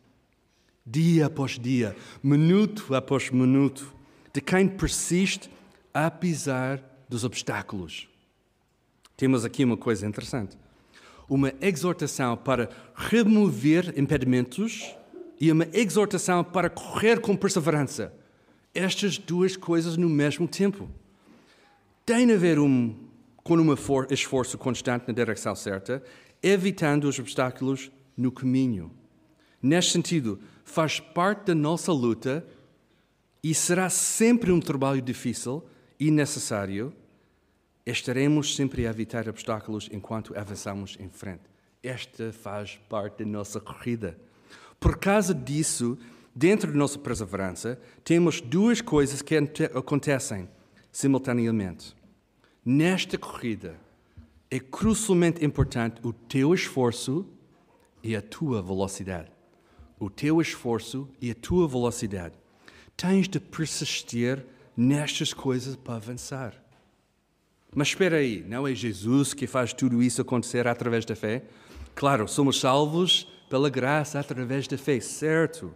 dia 0.85 1.27
após 1.27 1.57
dia, 1.57 1.95
minuto 2.21 2.93
após 2.93 3.29
minuto, 3.29 3.95
de 4.33 4.41
quem 4.41 4.67
persiste 4.67 5.49
apesar 5.93 6.83
dos 7.07 7.23
obstáculos. 7.23 8.09
Temos 9.15 9.45
aqui 9.45 9.63
uma 9.63 9.77
coisa 9.77 10.05
interessante 10.05 10.57
uma 11.29 11.53
exortação 11.61 12.35
para 12.35 12.69
remover 12.93 13.97
impedimentos 13.97 14.93
e 15.39 15.49
uma 15.49 15.65
exortação 15.71 16.43
para 16.43 16.69
correr 16.69 17.21
com 17.21 17.37
perseverança. 17.37 18.13
Estas 18.75 19.17
duas 19.17 19.55
coisas 19.55 19.95
no 19.95 20.09
mesmo 20.09 20.45
tempo. 20.45 20.89
Tem 22.11 22.29
a 22.29 22.35
ver 22.35 22.59
um, 22.59 22.93
com 23.37 23.55
um 23.55 23.73
esforço 24.09 24.57
constante 24.57 25.07
na 25.07 25.13
direção 25.13 25.55
certa, 25.55 26.03
evitando 26.43 27.05
os 27.05 27.17
obstáculos 27.17 27.89
no 28.17 28.33
caminho. 28.33 28.91
Neste 29.61 29.93
sentido, 29.93 30.37
faz 30.65 30.99
parte 30.99 31.45
da 31.45 31.55
nossa 31.55 31.93
luta 31.93 32.45
e 33.41 33.53
será 33.53 33.89
sempre 33.89 34.51
um 34.51 34.59
trabalho 34.59 35.01
difícil 35.01 35.63
e 35.97 36.11
necessário 36.11 36.93
estaremos 37.85 38.57
sempre 38.57 38.85
a 38.85 38.89
evitar 38.89 39.29
obstáculos 39.29 39.87
enquanto 39.89 40.37
avançamos 40.37 40.97
em 40.99 41.07
frente. 41.07 41.43
Esta 41.81 42.33
faz 42.33 42.77
parte 42.89 43.23
da 43.23 43.29
nossa 43.29 43.61
corrida. 43.61 44.19
Por 44.81 44.97
causa 44.97 45.33
disso, 45.33 45.97
dentro 46.35 46.73
da 46.73 46.77
nossa 46.77 46.99
perseverança, 46.99 47.79
temos 48.03 48.41
duas 48.41 48.81
coisas 48.81 49.21
que 49.21 49.33
acontecem 49.73 50.49
simultaneamente. 50.91 52.00
Nesta 52.63 53.17
corrida, 53.17 53.75
é 54.49 54.59
crucialmente 54.59 55.43
importante 55.43 55.99
o 56.03 56.13
teu 56.13 56.53
esforço 56.53 57.25
e 58.03 58.15
a 58.15 58.21
tua 58.21 58.61
velocidade. 58.61 59.31
O 59.99 60.11
teu 60.11 60.39
esforço 60.39 61.09
e 61.19 61.31
a 61.31 61.35
tua 61.35 61.67
velocidade. 61.67 62.35
Tens 62.95 63.27
de 63.27 63.39
persistir 63.39 64.45
nestas 64.77 65.33
coisas 65.33 65.75
para 65.75 65.95
avançar. 65.95 66.53
Mas 67.73 67.87
espera 67.87 68.17
aí, 68.17 68.45
não 68.47 68.67
é 68.67 68.75
Jesus 68.75 69.33
que 69.33 69.47
faz 69.47 69.73
tudo 69.73 70.03
isso 70.03 70.21
acontecer 70.21 70.67
através 70.67 71.03
da 71.03 71.15
fé? 71.15 71.43
Claro, 71.95 72.27
somos 72.27 72.59
salvos 72.59 73.27
pela 73.49 73.71
graça 73.71 74.19
através 74.19 74.67
da 74.67 74.77
fé, 74.77 74.99
certo. 74.99 75.73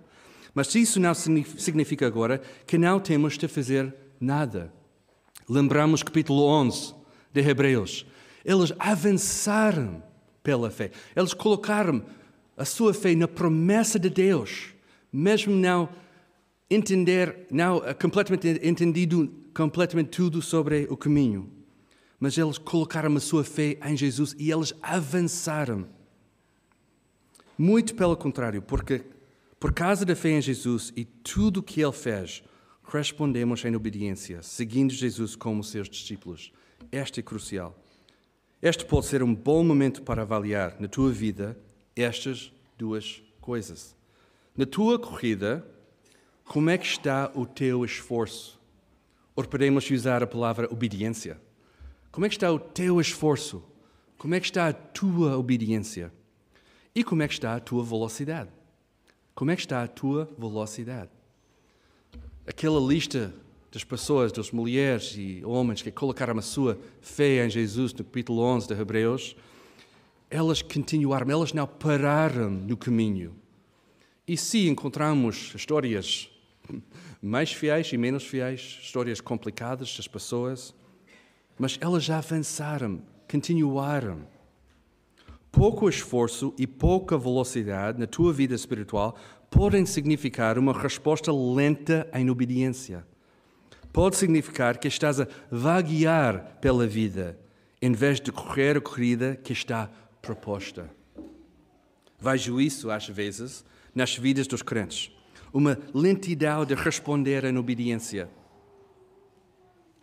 Mas 0.53 0.75
isso 0.75 0.99
não 0.99 1.15
significa 1.15 2.05
agora 2.05 2.43
que 2.67 2.77
não 2.77 2.99
temos 2.99 3.39
de 3.39 3.47
fazer 3.47 3.91
nada. 4.19 4.71
Lembramos 5.47 6.03
capítulo 6.03 6.43
11 6.43 6.93
de 7.33 7.41
Hebreus. 7.41 8.05
Eles 8.43 8.73
avançaram 8.79 10.03
pela 10.43 10.69
fé. 10.69 10.91
Eles 11.15 11.33
colocaram 11.33 12.03
a 12.57 12.65
sua 12.65 12.93
fé 12.93 13.15
na 13.15 13.27
promessa 13.27 13.99
de 13.99 14.09
Deus, 14.09 14.73
mesmo 15.11 15.53
não 15.53 15.89
entender, 16.69 17.47
não 17.51 17.81
completamente 18.01 18.59
entendido 18.63 19.31
completamente 19.53 20.09
tudo 20.09 20.41
sobre 20.41 20.87
o 20.89 20.97
caminho 20.97 21.55
mas 22.19 22.37
eles 22.37 22.57
colocaram 22.57 23.15
a 23.15 23.19
sua 23.19 23.43
fé 23.43 23.77
em 23.85 23.95
Jesus 23.95 24.35
e 24.39 24.51
eles 24.51 24.73
avançaram. 24.81 25.87
Muito 27.57 27.95
pelo 27.95 28.17
contrário, 28.17 28.61
porque 28.61 29.03
por 29.59 29.73
causa 29.73 30.05
da 30.05 30.15
fé 30.15 30.31
em 30.31 30.41
Jesus 30.41 30.91
e 30.95 31.05
tudo 31.05 31.59
o 31.59 31.63
que 31.63 31.81
ele 31.81 31.91
fez, 31.91 32.43
respondemos 32.87 33.63
em 33.65 33.75
obediência, 33.75 34.41
seguindo 34.41 34.93
Jesus 34.93 35.35
como 35.35 35.63
seus 35.63 35.89
discípulos. 35.89 36.51
Este 36.91 37.19
é 37.19 37.23
crucial. 37.23 37.77
Este 38.61 38.85
pode 38.85 39.05
ser 39.07 39.21
um 39.21 39.33
bom 39.33 39.63
momento 39.63 40.01
para 40.01 40.21
avaliar 40.21 40.79
na 40.79 40.87
tua 40.87 41.11
vida 41.11 41.57
estas 41.95 42.51
duas 42.77 43.21
coisas. 43.41 43.95
Na 44.55 44.65
tua 44.65 44.97
corrida, 44.97 45.65
como 46.45 46.69
é 46.69 46.77
que 46.77 46.85
está 46.85 47.31
o 47.35 47.45
teu 47.45 47.83
esforço? 47.83 48.59
Ou 49.35 49.43
podemos 49.43 49.89
usar 49.89 50.23
a 50.23 50.27
palavra 50.27 50.71
obediência. 50.71 51.39
Como 52.11 52.25
é 52.25 52.29
que 52.29 52.35
está 52.35 52.51
o 52.51 52.59
teu 52.59 53.01
esforço? 53.01 53.63
Como 54.17 54.33
é 54.33 54.39
que 54.39 54.45
está 54.45 54.67
a 54.67 54.73
tua 54.73 55.37
obediência? 55.37 56.13
E 56.93 57.03
como 57.03 57.21
é 57.21 57.27
que 57.27 57.33
está 57.33 57.55
a 57.55 57.59
tua 57.59 57.83
velocidade? 57.83 58.49
Como 59.33 59.51
é 59.51 59.55
que 59.55 59.61
está 59.61 59.83
a 59.83 59.87
tua 59.87 60.33
velocidade? 60.37 61.09
Aquela 62.47 62.79
lista 62.79 63.33
das 63.71 63.83
pessoas, 63.83 64.31
das 64.31 64.51
mulheres 64.51 65.15
e 65.17 65.43
homens 65.43 65.81
que 65.81 65.91
colocaram 65.91 66.37
a 66.37 66.43
sua 66.43 66.79
fé 67.01 67.43
em 67.43 67.49
Jesus 67.49 67.91
no 67.91 68.03
capítulo 68.03 68.39
11 68.43 68.67
de 68.67 68.79
Hebreus, 68.79 69.35
elas 70.29 70.61
continuaram, 70.61 71.31
elas 71.31 71.53
não 71.53 71.65
pararam 71.65 72.51
no 72.51 72.77
caminho. 72.77 73.35
E 74.27 74.37
se 74.37 74.67
encontramos 74.67 75.53
histórias 75.55 76.29
mais 77.19 77.51
fiéis 77.51 77.91
e 77.91 77.97
menos 77.97 78.23
fiéis, 78.23 78.79
histórias 78.79 79.19
complicadas 79.19 79.97
das 79.97 80.07
pessoas, 80.07 80.71
mas 81.57 81.79
elas 81.81 82.03
já 82.03 82.19
avançaram, 82.19 83.01
continuaram. 83.27 84.27
pouco 85.51 85.89
esforço 85.89 86.53
e 86.59 86.67
pouca 86.67 87.17
velocidade 87.17 87.99
na 87.99 88.05
tua 88.05 88.31
vida 88.31 88.53
espiritual 88.53 89.17
podem 89.55 89.85
significar 89.85 90.59
uma 90.59 90.73
resposta 90.73 91.31
lenta 91.31 92.09
em 92.13 92.29
obediência. 92.29 93.07
Pode 93.93 94.17
significar 94.17 94.77
que 94.77 94.89
estás 94.89 95.21
a 95.21 95.27
vaguear 95.49 96.57
pela 96.59 96.85
vida 96.85 97.39
em 97.81 97.93
vez 97.93 98.19
de 98.19 98.33
correr 98.33 98.75
a 98.75 98.81
corrida 98.81 99.39
que 99.41 99.53
está 99.53 99.89
proposta. 100.21 100.91
Vejo 102.19 102.59
isso, 102.59 102.91
às 102.91 103.07
vezes, 103.07 103.63
nas 103.93 104.17
vidas 104.17 104.45
dos 104.45 104.61
crentes. 104.61 105.09
Uma 105.53 105.79
lentidão 105.93 106.65
de 106.65 106.75
responder 106.75 107.45
em 107.45 107.57
obediência. 107.57 108.29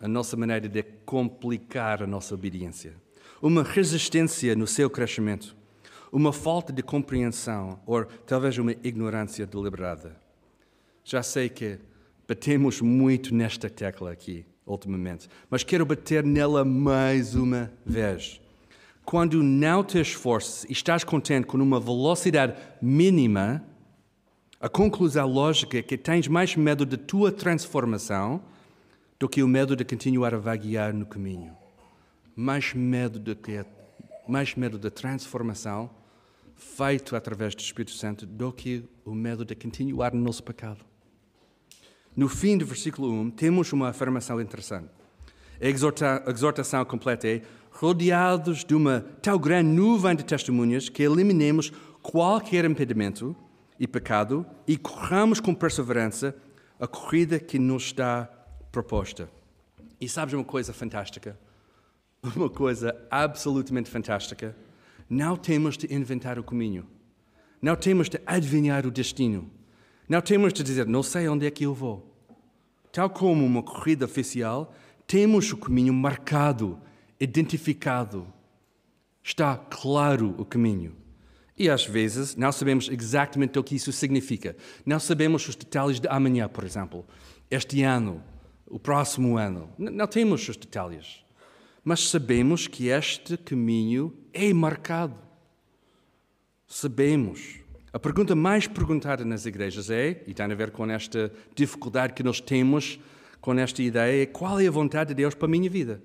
A 0.01 0.09
nossa 0.09 0.35
maneira 0.35 0.67
de 0.67 0.83
complicar 1.05 2.03
a 2.03 2.07
nossa 2.07 2.35
obediência. 2.35 2.95
Uma 3.43 3.63
resistência 3.63 4.57
no 4.57 4.67
seu 4.67 4.89
crescimento. 4.89 5.55
Uma 6.13 6.31
falta 6.31 6.75
de 6.75 6.83
compreensão 6.83 7.81
ou 7.87 8.05
talvez 8.05 8.59
uma 8.59 8.73
ignorância 8.73 9.47
deliberada. 9.47 10.15
Já 11.03 11.23
sei 11.23 11.49
que 11.49 11.79
batemos 12.29 12.83
muito 12.83 13.35
nesta 13.35 13.71
tecla 13.71 14.13
aqui 14.13 14.45
ultimamente, 14.67 15.27
mas 15.49 15.65
quero 15.65 15.87
bater 15.87 16.23
nela 16.23 16.67
mais 16.67 17.35
uma 17.35 17.73
vez. 17.85 18.43
Quando 19.07 19.43
não 19.43 19.83
te 19.83 19.99
esforças 19.99 20.65
e 20.65 20.73
estás 20.73 21.03
contente 21.03 21.47
com 21.47 21.57
uma 21.57 21.81
velocidade 21.81 22.57
mínima, 22.81 23.65
a 24.61 24.69
conclusão 24.69 25.27
lógica 25.27 25.79
é 25.79 25.83
que 25.83 25.97
tens 25.97 26.29
mais 26.29 26.55
medo 26.55 26.85
da 26.85 26.99
tua 26.99 27.33
transformação 27.33 28.43
do 29.19 29.31
que 29.31 29.43
o 29.43 29.49
medo 29.49 29.75
de 29.75 29.83
continuar 29.83 30.35
a 30.35 30.39
vaguear 30.39 30.93
no 30.93 31.07
caminho. 31.07 31.57
Mais 32.37 32.75
medo 32.75 33.19
do 33.19 33.35
que 33.35 33.65
mais 34.29 34.55
medo 34.55 34.79
da 34.79 34.91
transformação 34.91 35.91
feito 36.55 37.17
através 37.17 37.55
do 37.55 37.61
Espírito 37.61 37.93
Santo 37.93 38.27
do 38.27 38.53
que 38.53 38.85
o 39.05 39.15
medo 39.15 39.45
de 39.45 39.55
continuar 39.55 40.13
no 40.13 40.21
nosso 40.21 40.43
pecado. 40.43 40.85
No 42.17 42.29
fim 42.29 42.59
do 42.59 42.67
versículo 42.67 43.11
1, 43.11 43.31
temos 43.31 43.73
uma 43.73 43.89
afirmação 43.89 44.41
interessante. 44.41 44.91
A 45.61 46.31
exortação 46.31 46.85
completa 46.85 47.27
é: 47.29 47.43
rodeados 47.71 48.65
de 48.65 48.75
uma 48.75 49.01
tal 49.23 49.39
grande 49.39 49.71
nuvem 49.71 50.15
de 50.15 50.25
testemunhas 50.25 50.89
que 50.89 51.03
eliminemos 51.03 51.73
qualquer 52.03 52.65
impedimento 52.65 53.35
e 53.79 53.87
pecado 53.87 54.45
e 54.67 54.77
corramos 54.77 55.41
com 55.41 55.55
perseverança 55.55 56.37
a 56.79 56.87
corrida 56.87 57.39
que 57.39 57.59
nos 57.59 57.85
está 57.85 58.29
proposta. 58.71 59.29
E 60.01 60.09
sabes 60.09 60.35
uma 60.35 60.45
coisa 60.45 60.73
fantástica? 60.73 61.39
Uma 62.37 62.49
coisa 62.49 62.97
absolutamente 63.11 63.91
fantástica? 63.91 64.55
Não 65.15 65.37
temos 65.37 65.77
de 65.77 65.95
inventar 65.95 66.39
o 66.39 66.43
caminho. 66.43 66.87
Não 67.61 67.77
temos 67.77 68.09
de 68.09 68.19
adivinhar 68.25 68.87
o 68.87 68.91
destino. 68.91 69.51
Não 70.09 70.23
temos 70.23 70.55
de 70.55 70.63
dizer, 70.63 70.87
não 70.87 71.03
sei 71.03 71.29
onde 71.29 71.45
é 71.45 71.51
que 71.51 71.65
eu 71.65 71.75
vou. 71.75 72.17
Tal 72.91 73.11
como 73.11 73.45
uma 73.45 73.63
corrida 73.63 74.07
oficial, 74.07 74.75
temos 75.07 75.53
o 75.53 75.59
caminho 75.59 75.93
marcado, 75.93 76.81
identificado. 77.21 78.27
Está 79.23 79.55
claro 79.55 80.35
o 80.39 80.47
caminho. 80.47 80.97
E 81.59 81.69
às 81.69 81.85
vezes 81.85 82.35
não 82.35 82.51
sabemos 82.51 82.89
exatamente 82.89 83.59
o 83.59 83.63
que 83.63 83.75
isso 83.75 83.93
significa. 83.93 84.57
Não 84.87 84.99
sabemos 84.99 85.47
os 85.47 85.55
detalhes 85.55 86.01
de 86.01 86.09
amanhã, 86.09 86.49
por 86.49 86.65
exemplo, 86.65 87.05
este 87.51 87.83
ano, 87.83 88.25
o 88.67 88.79
próximo 88.79 89.37
ano. 89.37 89.69
Não 89.77 90.07
temos 90.07 90.49
os 90.49 90.57
detalhes. 90.57 91.23
Mas 91.85 92.09
sabemos 92.09 92.69
que 92.69 92.89
este 92.89 93.37
caminho 93.37 94.17
é 94.33 94.53
marcado. 94.53 95.17
Sabemos. 96.67 97.61
A 97.93 97.99
pergunta 97.99 98.35
mais 98.35 98.67
perguntada 98.67 99.25
nas 99.25 99.45
igrejas 99.45 99.91
é, 99.91 100.23
e 100.27 100.33
tem 100.33 100.47
a 100.47 100.55
ver 100.55 100.71
com 100.71 100.89
esta 100.91 101.33
dificuldade 101.55 102.15
que 102.15 102.23
nós 102.23 102.41
temos 102.41 102.99
com 103.41 103.53
esta 103.59 103.83
ideia, 103.83 104.23
é 104.23 104.27
qual 104.27 104.61
é 104.61 104.69
a 104.69 104.71
vontade 104.71 105.09
de 105.09 105.15
Deus 105.15 105.35
para 105.35 105.47
a 105.47 105.51
minha 105.51 105.69
vida? 105.69 106.01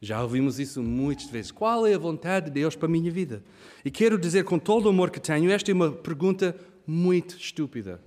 Já 0.00 0.20
ouvimos 0.20 0.58
isso 0.58 0.82
muitas 0.82 1.26
vezes. 1.26 1.52
Qual 1.52 1.86
é 1.86 1.94
a 1.94 1.98
vontade 1.98 2.46
de 2.46 2.52
Deus 2.52 2.74
para 2.74 2.88
a 2.88 2.90
minha 2.90 3.10
vida? 3.10 3.44
E 3.84 3.90
quero 3.90 4.18
dizer 4.18 4.44
com 4.44 4.58
todo 4.58 4.86
o 4.86 4.88
amor 4.88 5.10
que 5.10 5.20
tenho, 5.20 5.50
esta 5.52 5.70
é 5.70 5.74
uma 5.74 5.92
pergunta 5.92 6.56
muito 6.84 7.36
estúpida. 7.36 8.02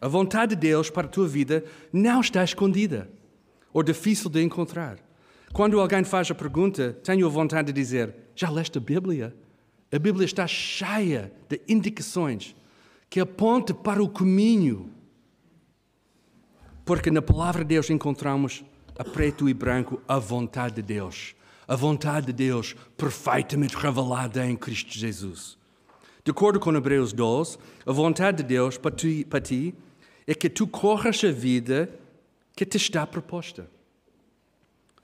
A 0.00 0.08
vontade 0.08 0.56
de 0.56 0.60
Deus 0.60 0.90
para 0.90 1.06
a 1.06 1.10
tua 1.10 1.28
vida 1.28 1.64
não 1.92 2.20
está 2.20 2.42
escondida 2.42 3.08
ou 3.72 3.84
difícil 3.84 4.28
de 4.28 4.42
encontrar. 4.42 5.05
Quando 5.56 5.80
alguém 5.80 6.04
faz 6.04 6.30
a 6.30 6.34
pergunta, 6.34 6.92
tenho 7.02 7.26
a 7.26 7.30
vontade 7.30 7.68
de 7.68 7.72
dizer: 7.72 8.14
Já 8.34 8.50
leste 8.50 8.76
a 8.76 8.80
Bíblia? 8.80 9.34
A 9.90 9.98
Bíblia 9.98 10.26
está 10.26 10.46
cheia 10.46 11.32
de 11.48 11.62
indicações 11.66 12.54
que 13.08 13.18
apontam 13.20 13.74
para 13.74 14.02
o 14.02 14.08
caminho. 14.10 14.92
Porque 16.84 17.10
na 17.10 17.22
palavra 17.22 17.64
de 17.64 17.68
Deus 17.68 17.88
encontramos 17.88 18.62
a 18.98 19.02
preto 19.02 19.48
e 19.48 19.54
branco 19.54 19.98
a 20.06 20.18
vontade 20.18 20.74
de 20.74 20.82
Deus. 20.82 21.34
A 21.66 21.74
vontade 21.74 22.26
de 22.26 22.32
Deus 22.34 22.76
perfeitamente 22.94 23.78
revelada 23.78 24.44
em 24.44 24.56
Cristo 24.56 24.92
Jesus. 24.92 25.56
De 26.22 26.32
acordo 26.32 26.60
com 26.60 26.76
Hebreus 26.76 27.14
12, 27.14 27.56
a 27.86 27.92
vontade 27.92 28.42
de 28.42 28.42
Deus 28.42 28.76
para 28.76 28.94
ti, 28.94 29.24
para 29.24 29.40
ti 29.40 29.74
é 30.26 30.34
que 30.34 30.50
tu 30.50 30.66
corras 30.66 31.24
a 31.24 31.32
vida 31.32 31.88
que 32.54 32.66
te 32.66 32.76
está 32.76 33.06
proposta. 33.06 33.74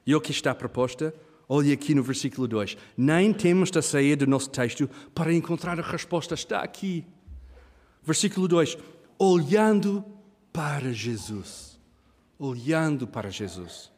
E 0.06 0.14
o 0.14 0.20
que 0.20 0.32
está 0.32 0.54
proposta 0.54 1.14
Olhe 1.54 1.70
aqui 1.70 1.94
no 1.94 2.02
versículo 2.02 2.48
2. 2.48 2.78
Nem 2.96 3.30
temos 3.30 3.70
de 3.70 3.82
sair 3.82 4.16
do 4.16 4.26
nosso 4.26 4.48
texto 4.48 4.88
para 5.14 5.34
encontrar 5.34 5.78
a 5.78 5.82
resposta. 5.82 6.34
Está 6.34 6.62
aqui. 6.62 7.04
Versículo 8.02 8.48
2. 8.48 8.78
Olhando 9.18 10.02
para 10.50 10.94
Jesus. 10.94 11.78
Olhando 12.38 13.06
para 13.06 13.28
Jesus. 13.28 13.92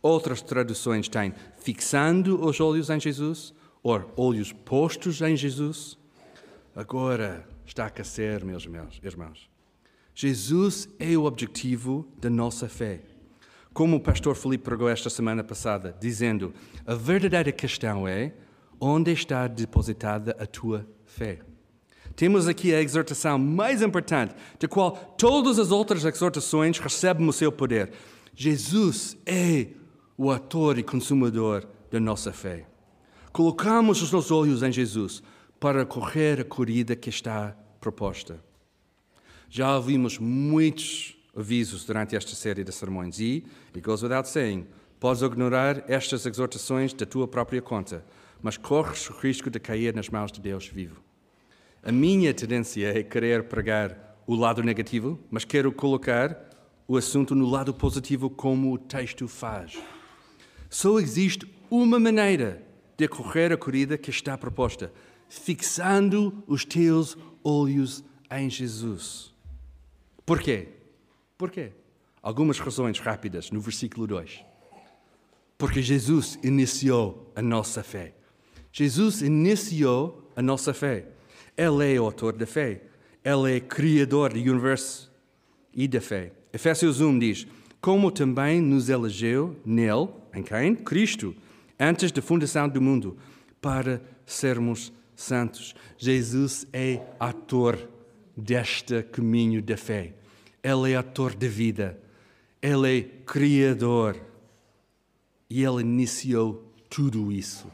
Outras 0.00 0.42
traduções 0.42 1.08
têm 1.08 1.34
fixando 1.56 2.44
os 2.44 2.60
olhos 2.60 2.88
em 2.88 3.00
Jesus 3.00 3.52
ou 3.82 4.00
olhos 4.16 4.52
postos 4.52 5.20
em 5.22 5.36
Jesus. 5.36 5.98
Agora 6.72 7.44
está 7.66 7.82
a 7.82 7.86
aquecer, 7.88 8.44
meus 8.44 8.64
irmãos. 9.02 9.50
Jesus 10.14 10.88
é 11.00 11.16
o 11.16 11.24
objetivo 11.24 12.06
da 12.20 12.30
nossa 12.30 12.68
fé. 12.68 13.00
Como 13.72 13.96
o 13.96 14.00
pastor 14.00 14.36
Felipe 14.36 14.64
pregou 14.64 14.88
esta 14.88 15.08
semana 15.08 15.42
passada, 15.42 15.96
dizendo: 15.98 16.52
a 16.86 16.94
verdadeira 16.94 17.50
questão 17.50 18.06
é 18.06 18.32
onde 18.78 19.12
está 19.12 19.46
depositada 19.46 20.36
a 20.38 20.46
tua 20.46 20.86
fé. 21.06 21.40
Temos 22.14 22.46
aqui 22.46 22.74
a 22.74 22.82
exortação 22.82 23.38
mais 23.38 23.80
importante, 23.80 24.34
da 24.60 24.68
qual 24.68 24.92
todas 25.16 25.58
as 25.58 25.70
outras 25.70 26.04
exortações 26.04 26.78
recebem 26.78 27.26
o 27.26 27.32
seu 27.32 27.50
poder. 27.50 27.92
Jesus 28.34 29.16
é 29.24 29.68
o 30.18 30.30
ator 30.30 30.78
e 30.78 30.82
consumador 30.82 31.66
da 31.90 31.98
nossa 31.98 32.32
fé. 32.32 32.66
Colocamos 33.32 34.02
os 34.02 34.12
nossos 34.12 34.30
olhos 34.30 34.62
em 34.62 34.70
Jesus 34.70 35.22
para 35.58 35.86
correr 35.86 36.40
a 36.40 36.44
corrida 36.44 36.94
que 36.94 37.08
está 37.08 37.56
proposta. 37.80 38.42
Já 39.48 39.74
ouvimos 39.76 40.18
muitos 40.18 41.16
avisos 41.34 41.84
durante 41.84 42.14
esta 42.14 42.34
série 42.34 42.64
de 42.64 42.72
sermões 42.72 43.18
e, 43.18 43.44
it 43.74 43.80
goes 43.80 44.02
without 44.02 44.28
saying, 44.28 44.66
podes 45.00 45.22
ignorar 45.22 45.84
estas 45.88 46.26
exortações 46.26 46.92
da 46.92 47.06
tua 47.06 47.26
própria 47.26 47.62
conta, 47.62 48.04
mas 48.40 48.56
corres 48.56 49.08
o 49.08 49.12
risco 49.14 49.50
de 49.50 49.58
cair 49.58 49.94
nas 49.94 50.08
mãos 50.08 50.30
de 50.30 50.40
Deus 50.40 50.66
vivo. 50.66 51.00
A 51.82 51.90
minha 51.90 52.32
tendência 52.32 52.96
é 52.96 53.02
querer 53.02 53.44
pregar 53.44 54.16
o 54.26 54.34
lado 54.34 54.62
negativo, 54.62 55.18
mas 55.30 55.44
quero 55.44 55.72
colocar 55.72 56.50
o 56.86 56.96
assunto 56.96 57.34
no 57.34 57.46
lado 57.46 57.72
positivo 57.72 58.30
como 58.30 58.72
o 58.72 58.78
texto 58.78 59.26
faz. 59.26 59.78
Só 60.68 60.98
existe 61.00 61.46
uma 61.70 61.98
maneira 61.98 62.62
de 62.96 63.08
correr 63.08 63.52
a 63.52 63.56
corrida 63.56 63.98
que 63.98 64.10
está 64.10 64.36
proposta, 64.38 64.92
fixando 65.28 66.44
os 66.46 66.64
teus 66.64 67.16
olhos 67.42 68.04
em 68.30 68.48
Jesus. 68.48 69.34
Por 70.24 70.40
quê? 70.40 70.68
Porquê? 71.42 71.72
Algumas 72.22 72.60
razões 72.60 73.00
rápidas 73.00 73.50
no 73.50 73.60
versículo 73.60 74.06
2. 74.06 74.44
Porque 75.58 75.82
Jesus 75.82 76.38
iniciou 76.40 77.32
a 77.34 77.42
nossa 77.42 77.82
fé. 77.82 78.14
Jesus 78.70 79.22
iniciou 79.22 80.30
a 80.36 80.40
nossa 80.40 80.72
fé. 80.72 81.04
Ele 81.56 81.94
é 81.96 82.00
o 82.00 82.04
autor 82.04 82.34
da 82.34 82.46
fé. 82.46 82.82
Ele 83.24 83.56
é 83.56 83.58
criador 83.58 84.32
do 84.32 84.38
universo 84.38 85.10
e 85.74 85.88
da 85.88 86.00
fé. 86.00 86.30
Efésios 86.52 87.00
1 87.00 87.18
diz: 87.18 87.44
Como 87.80 88.12
também 88.12 88.60
nos 88.60 88.88
elegeu 88.88 89.56
nele, 89.66 90.10
em 90.32 90.44
quem? 90.44 90.76
Cristo, 90.76 91.34
antes 91.76 92.12
da 92.12 92.22
fundação 92.22 92.68
do 92.68 92.80
mundo, 92.80 93.18
para 93.60 94.00
sermos 94.24 94.92
santos. 95.16 95.74
Jesus 95.98 96.68
é 96.72 97.02
ator 97.18 97.88
deste 98.36 99.02
caminho 99.02 99.60
da 99.60 99.76
fé. 99.76 100.21
Ele 100.62 100.92
é 100.92 100.96
ator 100.96 101.34
de 101.34 101.48
vida. 101.48 101.98
Ele 102.60 102.98
é 102.98 103.02
criador. 103.26 104.16
E 105.50 105.64
Ele 105.64 105.80
iniciou 105.80 106.72
tudo 106.88 107.32
isso. 107.32 107.66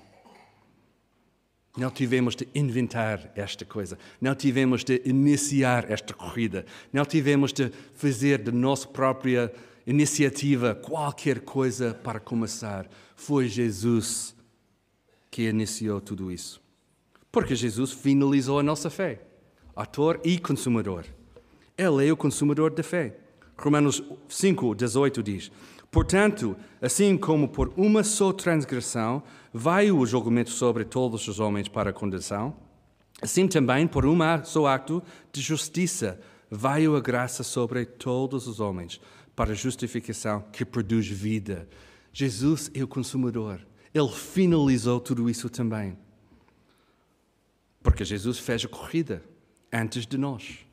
Não 1.77 1.91
tivemos 1.91 2.35
de 2.35 2.49
inventar 2.53 3.31
esta 3.37 3.65
coisa, 3.65 3.97
não 4.21 4.35
tivemos 4.35 4.83
de 4.83 5.01
iniciar 5.05 5.89
esta 5.89 6.13
corrida, 6.13 6.67
não 6.93 7.05
tivemos 7.05 7.53
de 7.53 7.71
fazer 7.95 8.43
de 8.43 8.51
nossa 8.51 8.89
própria 8.89 9.53
iniciativa 9.87 10.75
qualquer 10.75 11.41
coisa 11.41 11.95
para 11.95 12.19
começar. 12.19 12.89
Foi 13.15 13.47
Jesus 13.47 14.35
que 15.31 15.49
iniciou 15.49 16.01
tudo 16.01 16.33
isso. 16.33 16.61
Porque 17.31 17.55
Jesus 17.55 17.93
finalizou 17.93 18.59
a 18.59 18.63
nossa 18.63 18.91
fé, 18.91 19.21
ator 19.77 20.21
e 20.25 20.37
consumador. 20.37 21.05
Ele 21.79 22.09
é 22.09 22.13
o 22.13 22.17
consumador 22.17 22.75
da 22.75 22.83
fé. 22.83 23.17
Romanos 23.57 24.03
5, 24.29 24.75
18 24.75 25.23
diz: 25.23 25.53
Portanto, 25.91 26.57
assim 26.83 27.17
como 27.17 27.49
por 27.49 27.73
uma 27.77 28.03
só 28.03 28.33
transgressão 28.33 29.23
vai 29.53 29.91
o 29.93 30.05
julgamento 30.05 30.51
sobre 30.51 30.85
todos 30.85 31.27
os 31.29 31.39
homens 31.39 31.69
para 31.69 31.91
a 31.91 31.93
condenação, 31.93 32.57
assim 33.23 33.47
também 33.47 33.87
por 33.87 34.05
um 34.05 34.19
só 34.45 34.67
acto 34.67 35.01
de 35.33 35.41
justiça 35.41 36.21
vai 36.51 36.87
a 36.87 37.01
graça 37.01 37.45
sobre 37.45 37.85
todos 37.85 38.49
os 38.49 38.59
homens 38.59 39.01
para 39.37 39.53
a 39.53 39.55
justificação 39.55 40.45
que 40.53 40.65
produz 40.65 41.07
vida. 41.07 41.69
Jesus 42.13 42.71
é 42.75 42.83
o 42.83 42.89
consumador. 42.89 43.61
Ele 43.95 44.09
finalizou 44.09 44.99
tudo 44.99 45.31
isso 45.31 45.49
também. 45.49 45.97
Porque 47.83 48.05
Jesus 48.05 48.39
fez 48.39 48.65
a 48.65 48.69
corrida 48.69 49.23
antes 49.73 50.07
de 50.07 50.19
nós. 50.19 50.68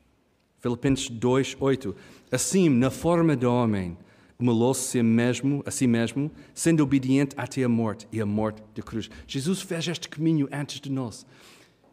Filipenses 0.66 1.08
2, 1.08 1.58
8. 1.60 1.94
Assim, 2.32 2.68
na 2.68 2.90
forma 2.90 3.36
de 3.36 3.46
homem, 3.46 3.96
humilhou-se 4.36 5.00
mesmo, 5.00 5.62
a 5.64 5.70
si 5.70 5.86
mesmo, 5.86 6.28
sendo 6.52 6.82
obediente 6.82 7.36
até 7.38 7.62
a 7.62 7.68
morte 7.68 8.08
e 8.10 8.20
a 8.20 8.26
morte 8.26 8.60
de 8.74 8.82
cruz. 8.82 9.08
Jesus 9.28 9.62
fez 9.62 9.86
este 9.86 10.08
caminho 10.08 10.48
antes 10.50 10.80
de 10.80 10.90
nós. 10.90 11.24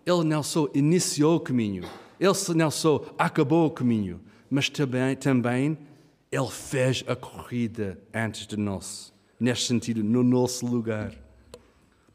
Ele 0.03 0.23
não 0.23 0.41
só 0.41 0.67
iniciou 0.73 1.35
o 1.35 1.39
caminho, 1.39 1.83
ele 2.19 2.33
não 2.55 2.71
só 2.71 3.13
acabou 3.15 3.67
o 3.67 3.71
caminho, 3.71 4.19
mas 4.49 4.69
também, 4.69 5.15
também 5.15 5.77
ele 6.31 6.49
fez 6.49 7.03
a 7.05 7.15
corrida 7.15 7.99
antes 8.11 8.47
de 8.47 8.57
nós. 8.57 9.13
Neste 9.39 9.67
sentido, 9.67 10.03
no 10.03 10.23
nosso 10.23 10.65
lugar. 10.65 11.13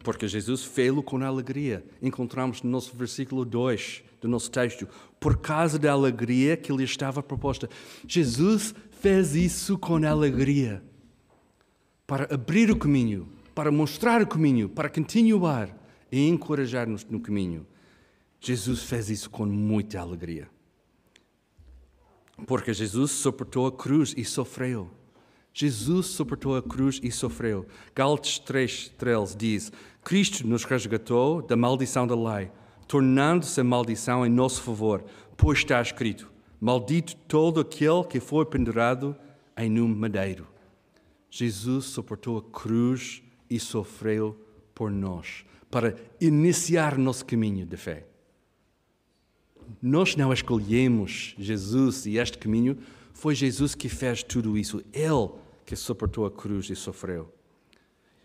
Porque 0.00 0.26
Jesus 0.26 0.64
fez-lo 0.64 1.04
com 1.04 1.22
alegria. 1.22 1.84
Encontramos 2.02 2.62
no 2.62 2.70
nosso 2.70 2.96
versículo 2.96 3.44
2 3.44 4.08
do 4.20 4.28
nosso 4.28 4.50
texto. 4.50 4.88
Por 5.20 5.38
causa 5.38 5.78
da 5.78 5.92
alegria 5.92 6.56
que 6.56 6.72
lhe 6.72 6.84
estava 6.84 7.22
proposta. 7.22 7.68
Jesus 8.06 8.74
fez 9.00 9.34
isso 9.34 9.78
com 9.78 9.96
alegria 10.06 10.82
para 12.06 12.34
abrir 12.34 12.70
o 12.70 12.76
caminho, 12.76 13.28
para 13.54 13.70
mostrar 13.70 14.22
o 14.22 14.26
caminho, 14.26 14.68
para 14.68 14.88
continuar 14.88 15.76
e 16.10 16.26
encorajar-nos 16.26 17.04
no 17.04 17.20
caminho. 17.20 17.66
Jesus 18.40 18.84
fez 18.84 19.10
isso 19.10 19.28
com 19.28 19.44
muita 19.44 20.00
alegria. 20.00 20.48
Porque 22.46 22.72
Jesus 22.72 23.10
suportou 23.10 23.66
a 23.66 23.72
cruz 23.72 24.14
e 24.16 24.24
sofreu. 24.24 24.90
Jesus 25.52 26.06
suportou 26.06 26.56
a 26.56 26.62
cruz 26.62 27.00
e 27.02 27.10
sofreu. 27.10 27.66
Gálatas 27.94 28.38
3, 28.38 28.90
13 28.96 29.36
diz: 29.36 29.72
Cristo 30.04 30.46
nos 30.46 30.64
resgatou 30.64 31.42
da 31.42 31.56
maldição 31.56 32.06
da 32.06 32.14
lei, 32.14 32.50
tornando-se 32.88 33.62
maldição 33.62 34.26
em 34.26 34.30
nosso 34.30 34.62
favor, 34.62 35.04
pois 35.36 35.58
está 35.58 35.80
escrito: 35.80 36.32
Maldito 36.58 37.14
todo 37.28 37.60
aquele 37.60 38.02
que 38.04 38.18
foi 38.18 38.44
pendurado 38.46 39.14
em 39.56 39.80
um 39.80 39.86
madeiro. 39.86 40.48
Jesus 41.30 41.84
suportou 41.84 42.38
a 42.38 42.42
cruz 42.42 43.22
e 43.50 43.60
sofreu 43.60 44.36
por 44.74 44.90
nós, 44.90 45.44
para 45.70 45.94
iniciar 46.20 46.96
nosso 46.96 47.24
caminho 47.26 47.66
de 47.66 47.76
fé. 47.76 48.06
Nós 49.82 50.16
não 50.16 50.32
escolhemos 50.32 51.34
Jesus 51.38 52.06
e 52.06 52.16
este 52.16 52.38
caminho, 52.38 52.78
foi 53.12 53.34
Jesus 53.34 53.74
que 53.74 53.88
fez 53.88 54.22
tudo 54.22 54.56
isso. 54.56 54.82
Ele 54.92 55.28
que 55.66 55.76
suportou 55.76 56.24
a 56.24 56.30
cruz 56.30 56.70
e 56.70 56.76
sofreu. 56.76 57.30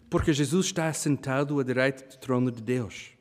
Porque 0.10 0.32
Jesus 0.32 0.67
está 0.67 0.93
sentado 0.93 1.60
à 1.60 1.63
direita 1.63 2.08
do 2.08 2.17
trono 2.19 2.49
de 2.49 2.62
Deus. 2.62 3.12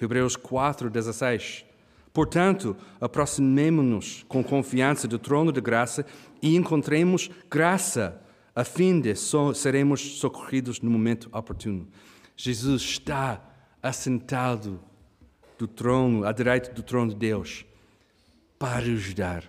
Hebreus 0.00 0.36
4, 0.36 0.90
16. 0.90 1.64
Portanto, 2.12 2.76
aproximemo-nos 3.00 4.24
com 4.28 4.42
confiança 4.42 5.08
do 5.08 5.18
trono 5.18 5.50
de 5.50 5.60
graça 5.60 6.06
e 6.40 6.54
encontremos 6.54 7.28
graça, 7.50 8.22
a 8.54 8.62
fim 8.62 9.00
de 9.00 9.16
so 9.16 9.52
seremos 9.52 10.18
socorridos 10.18 10.80
no 10.80 10.90
momento 10.90 11.28
oportuno. 11.32 11.88
Jesus 12.36 12.82
está 12.82 13.42
assentado 13.82 14.80
do 15.58 15.66
trono, 15.66 16.24
à 16.24 16.32
direita 16.32 16.72
do 16.72 16.82
trono 16.82 17.10
de 17.10 17.16
Deus, 17.16 17.64
para 18.58 18.86
ajudar. 18.86 19.44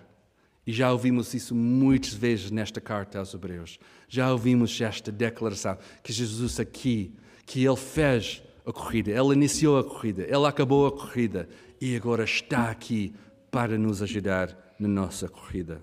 E 0.66 0.72
já 0.72 0.90
ouvimos 0.90 1.32
isso 1.34 1.54
muitas 1.54 2.12
vezes 2.12 2.50
nesta 2.50 2.80
carta 2.80 3.20
aos 3.20 3.32
Hebreus. 3.32 3.78
Já 4.08 4.32
ouvimos 4.32 4.80
esta 4.80 5.12
declaração 5.12 5.78
que 6.02 6.12
Jesus 6.12 6.58
aqui, 6.58 7.14
que 7.46 7.64
ele 7.64 7.76
fez 7.76 8.42
a 8.66 8.72
corrida, 8.72 9.12
ele 9.12 9.32
iniciou 9.32 9.78
a 9.78 9.84
corrida, 9.84 10.24
ele 10.24 10.44
acabou 10.44 10.88
a 10.88 10.92
corrida, 10.92 11.48
e 11.80 11.94
agora 11.94 12.24
está 12.24 12.68
aqui 12.68 13.14
para 13.50 13.78
nos 13.78 14.02
ajudar 14.02 14.74
na 14.78 14.88
nossa 14.88 15.28
corrida. 15.28 15.82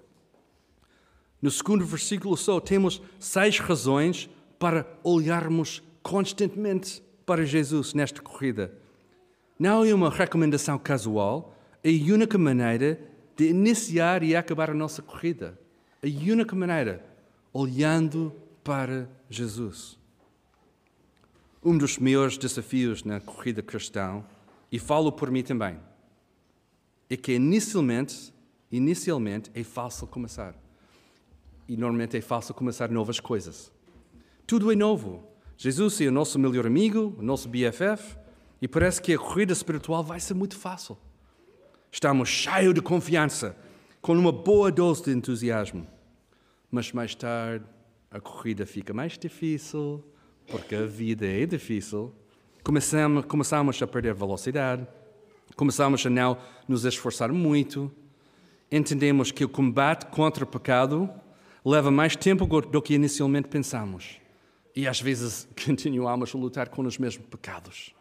No 1.41 1.49
segundo 1.49 1.85
versículo 1.85 2.35
só 2.35 2.59
temos 2.59 3.01
seis 3.19 3.57
razões 3.57 4.29
para 4.59 4.85
olharmos 5.03 5.81
constantemente 6.01 7.01
para 7.25 7.45
Jesus 7.45 7.93
nesta 7.93 8.21
corrida. 8.21 8.73
Não 9.57 9.85
é 9.85 9.93
uma 9.93 10.09
recomendação 10.09 10.77
casual, 10.77 11.55
é 11.83 11.89
a 11.89 12.13
única 12.13 12.37
maneira 12.37 12.99
de 13.35 13.49
iniciar 13.49 14.23
e 14.23 14.35
acabar 14.35 14.69
a 14.69 14.73
nossa 14.73 15.01
corrida. 15.01 15.57
A 16.03 16.07
única 16.07 16.55
maneira, 16.55 17.05
olhando 17.53 18.33
para 18.63 19.09
Jesus. 19.29 19.97
Um 21.65 21.77
dos 21.77 21.97
maiores 21.97 22.37
desafios 22.37 23.05
na 23.05 23.21
corrida 23.21 23.61
cristã 23.61 24.21
e 24.69 24.77
falo 24.77 25.13
por 25.13 25.31
mim 25.31 25.41
também, 25.41 25.79
é 27.09 27.15
que 27.15 27.31
inicialmente, 27.31 28.33
inicialmente 28.69 29.49
é 29.53 29.63
fácil 29.63 30.05
começar. 30.05 30.55
E 31.65 31.77
normalmente 31.77 32.17
é 32.17 32.21
fácil 32.21 32.53
começar 32.53 32.89
novas 32.89 33.21
coisas. 33.21 33.71
Tudo 34.45 34.73
é 34.73 34.75
novo. 34.75 35.23
Jesus 35.55 36.01
é 36.01 36.07
o 36.07 36.11
nosso 36.11 36.37
melhor 36.37 36.67
amigo, 36.67 37.15
o 37.17 37.21
nosso 37.21 37.47
BFF, 37.47 38.17
e 38.61 38.67
parece 38.67 39.01
que 39.01 39.13
a 39.13 39.17
corrida 39.17 39.53
espiritual 39.53 40.03
vai 40.03 40.19
ser 40.19 40.33
muito 40.33 40.57
fácil. 40.57 40.97
Estamos 41.89 42.27
cheios 42.27 42.73
de 42.73 42.81
confiança, 42.81 43.55
com 44.01 44.17
uma 44.17 44.33
boa 44.33 44.69
dose 44.69 45.03
de 45.03 45.11
entusiasmo. 45.11 45.87
Mas 46.69 46.91
mais 46.91 47.15
tarde 47.15 47.63
a 48.11 48.19
corrida 48.19 48.65
fica 48.65 48.93
mais 48.93 49.17
difícil, 49.17 50.03
porque 50.47 50.75
a 50.75 50.85
vida 50.85 51.25
é 51.25 51.45
difícil 51.45 52.13
Começamos, 52.63 53.25
começamos 53.25 53.81
a 53.81 53.85
perder 53.85 54.13
velocidade, 54.13 54.87
começamos 55.53 56.05
a 56.05 56.09
não 56.09 56.37
nos 56.65 56.85
esforçar 56.85 57.29
muito, 57.29 57.91
entendemos 58.71 59.31
que 59.31 59.43
o 59.43 59.49
combate 59.49 60.05
contra 60.05 60.45
o 60.45 60.47
pecado 60.47 61.09
leva 61.65 61.91
mais 61.91 62.15
tempo 62.15 62.45
do 62.61 62.81
que 62.81 62.93
inicialmente 62.93 63.49
pensamos. 63.49 64.17
E 64.73 64.87
às 64.87 65.01
vezes 65.01 65.45
continuamos 65.65 66.33
a 66.33 66.37
lutar 66.37 66.69
com 66.69 66.83
os 66.83 66.97
mesmos 66.97 67.27
pecados. 67.27 67.93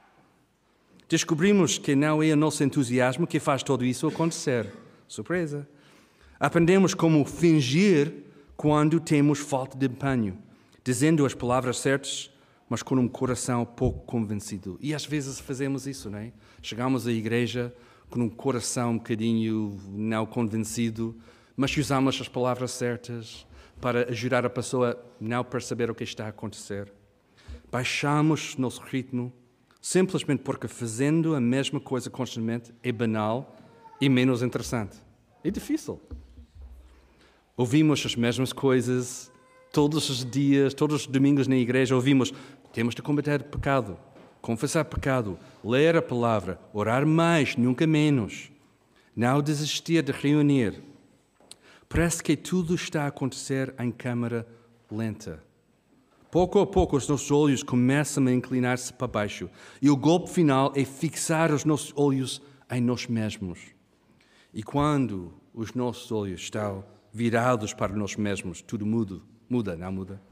Descobrimos 1.08 1.76
que 1.76 1.96
não 1.96 2.22
é 2.22 2.32
o 2.32 2.36
nosso 2.36 2.62
entusiasmo 2.62 3.26
que 3.26 3.40
faz 3.40 3.64
tudo 3.64 3.84
isso 3.84 4.06
acontecer. 4.06 4.72
Surpresa! 5.08 5.68
Aprendemos 6.38 6.94
como 6.94 7.24
fingir 7.24 8.14
quando 8.56 9.00
temos 9.00 9.40
falta 9.40 9.76
de 9.76 9.86
empenho, 9.86 10.38
dizendo 10.84 11.26
as 11.26 11.34
palavras 11.34 11.78
certas 11.78 12.31
mas 12.72 12.82
com 12.82 12.94
um 12.94 13.06
coração 13.06 13.66
pouco 13.66 14.00
convencido. 14.06 14.78
E 14.80 14.94
às 14.94 15.04
vezes 15.04 15.38
fazemos 15.38 15.86
isso, 15.86 16.08
não 16.08 16.18
é? 16.18 16.32
Chegamos 16.62 17.06
à 17.06 17.12
igreja 17.12 17.70
com 18.08 18.20
um 18.20 18.30
coração 18.30 18.92
um 18.92 18.96
bocadinho 18.96 19.78
não 19.90 20.24
convencido, 20.24 21.14
mas 21.54 21.76
usamos 21.76 22.18
as 22.18 22.28
palavras 22.28 22.70
certas 22.70 23.46
para 23.78 24.08
ajudar 24.08 24.46
a 24.46 24.48
pessoa 24.48 24.92
a 24.92 24.96
não 25.22 25.44
perceber 25.44 25.90
o 25.90 25.94
que 25.94 26.02
está 26.02 26.24
a 26.24 26.28
acontecer. 26.28 26.90
Baixamos 27.70 28.56
nosso 28.56 28.80
ritmo 28.80 29.30
simplesmente 29.78 30.42
porque 30.42 30.66
fazendo 30.66 31.34
a 31.34 31.40
mesma 31.42 31.78
coisa 31.78 32.08
constantemente 32.08 32.72
é 32.82 32.90
banal 32.90 33.54
e 34.00 34.08
menos 34.08 34.40
interessante. 34.42 34.96
É 35.44 35.50
difícil. 35.50 36.00
Ouvimos 37.54 38.02
as 38.06 38.16
mesmas 38.16 38.50
coisas 38.50 39.30
todos 39.72 40.10
os 40.10 40.24
dias, 40.30 40.74
todos 40.74 41.02
os 41.02 41.06
domingos 41.06 41.48
na 41.48 41.56
igreja, 41.56 41.94
ouvimos 41.96 42.32
temos 42.72 42.94
de 42.94 43.02
combater 43.02 43.42
pecado, 43.44 43.98
confessar 44.40 44.84
pecado, 44.84 45.38
ler 45.62 45.96
a 45.96 46.02
palavra, 46.02 46.58
orar 46.72 47.06
mais, 47.06 47.56
nunca 47.56 47.86
menos. 47.86 48.50
Não 49.14 49.42
desistir 49.42 50.02
de 50.02 50.10
reunir. 50.10 50.82
Parece 51.88 52.22
que 52.22 52.34
tudo 52.36 52.74
está 52.74 53.04
a 53.04 53.08
acontecer 53.08 53.74
em 53.78 53.90
câmara 53.90 54.46
lenta. 54.90 55.42
Pouco 56.30 56.60
a 56.60 56.66
pouco, 56.66 56.96
os 56.96 57.06
nossos 57.06 57.30
olhos 57.30 57.62
começam 57.62 58.26
a 58.26 58.32
inclinar-se 58.32 58.90
para 58.90 59.06
baixo. 59.06 59.50
E 59.82 59.90
o 59.90 59.96
golpe 59.96 60.30
final 60.30 60.72
é 60.74 60.82
fixar 60.82 61.52
os 61.52 61.66
nossos 61.66 61.92
olhos 61.94 62.40
em 62.70 62.80
nós 62.80 63.06
mesmos. 63.06 63.60
E 64.54 64.62
quando 64.62 65.34
os 65.52 65.74
nossos 65.74 66.10
olhos 66.10 66.40
estão 66.40 66.82
virados 67.12 67.74
para 67.74 67.94
nós 67.94 68.16
mesmos, 68.16 68.62
tudo 68.62 68.86
muda, 68.86 69.20
muda, 69.46 69.76
não 69.76 69.92
muda? 69.92 70.22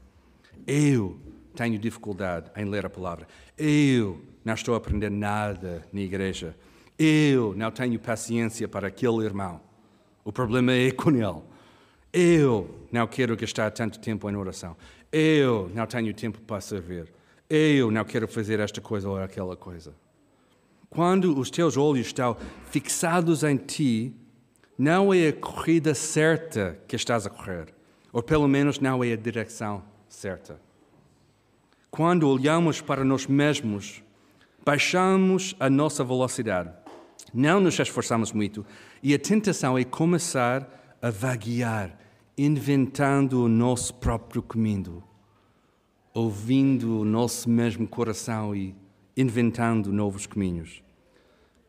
Eu 0.65 1.19
tenho 1.55 1.77
dificuldade 1.77 2.49
em 2.55 2.65
ler 2.65 2.85
a 2.85 2.89
palavra. 2.89 3.27
Eu 3.57 4.21
não 4.43 4.53
estou 4.53 4.73
a 4.73 4.77
aprender 4.77 5.09
nada 5.09 5.85
na 5.91 6.01
igreja. 6.01 6.55
Eu 6.97 7.53
não 7.55 7.71
tenho 7.71 7.99
paciência 7.99 8.67
para 8.67 8.87
aquele 8.87 9.25
irmão. 9.25 9.61
O 10.23 10.31
problema 10.31 10.73
é 10.73 10.91
com 10.91 11.09
ele. 11.09 11.41
Eu 12.13 12.87
não 12.91 13.07
quero 13.07 13.35
gastar 13.35 13.71
tanto 13.71 13.99
tempo 13.99 14.29
em 14.29 14.35
oração. 14.35 14.75
Eu 15.11 15.71
não 15.73 15.85
tenho 15.85 16.13
tempo 16.13 16.39
para 16.41 16.61
servir. 16.61 17.11
Eu 17.49 17.91
não 17.91 18.03
quero 18.05 18.27
fazer 18.27 18.59
esta 18.59 18.79
coisa 18.79 19.09
ou 19.09 19.17
aquela 19.17 19.55
coisa. 19.55 19.93
Quando 20.89 21.37
os 21.37 21.49
teus 21.49 21.77
olhos 21.77 22.07
estão 22.07 22.35
fixados 22.69 23.43
em 23.43 23.55
ti, 23.55 24.13
não 24.77 25.13
é 25.13 25.29
a 25.29 25.33
corrida 25.33 25.93
certa 25.93 26.77
que 26.87 26.95
estás 26.95 27.25
a 27.25 27.29
correr, 27.29 27.73
ou 28.11 28.21
pelo 28.21 28.47
menos 28.47 28.79
não 28.79 29.03
é 29.03 29.13
a 29.13 29.15
direção 29.15 29.83
certa. 30.09 30.59
Quando 31.91 32.29
olhamos 32.29 32.79
para 32.79 33.03
nós 33.03 33.27
mesmos, 33.27 34.01
baixamos 34.63 35.53
a 35.59 35.69
nossa 35.69 36.05
velocidade, 36.05 36.71
não 37.33 37.59
nos 37.59 37.77
esforçamos 37.77 38.31
muito, 38.31 38.65
e 39.03 39.13
a 39.13 39.19
tentação 39.19 39.77
é 39.77 39.83
começar 39.83 40.97
a 41.01 41.09
vaguear, 41.09 41.99
inventando 42.37 43.43
o 43.43 43.49
nosso 43.49 43.93
próprio 43.95 44.41
caminho, 44.41 45.03
ouvindo 46.13 47.01
o 47.01 47.03
nosso 47.03 47.49
mesmo 47.49 47.85
coração 47.85 48.55
e 48.55 48.73
inventando 49.17 49.91
novos 49.91 50.25
caminhos. 50.25 50.81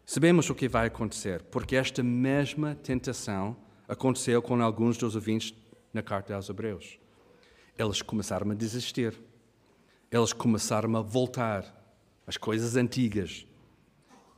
Sabemos 0.07 0.49
o 0.49 0.55
que 0.55 0.69
vai 0.69 0.87
acontecer, 0.87 1.43
porque 1.51 1.75
esta 1.75 2.01
mesma 2.01 2.77
tentação 2.77 3.57
aconteceu 3.89 4.41
com 4.41 4.63
alguns 4.63 4.97
dos 4.97 5.17
ouvintes 5.17 5.53
na 5.93 6.01
carta 6.01 6.37
aos 6.37 6.49
Hebreus. 6.49 6.97
Eles 7.77 8.03
começaram 8.03 8.49
a 8.53 8.55
desistir. 8.55 9.32
Eles 10.13 10.33
começaram 10.33 10.95
a 10.97 11.01
voltar 11.01 11.65
às 12.27 12.37
coisas 12.37 12.77
antigas. 12.77 13.47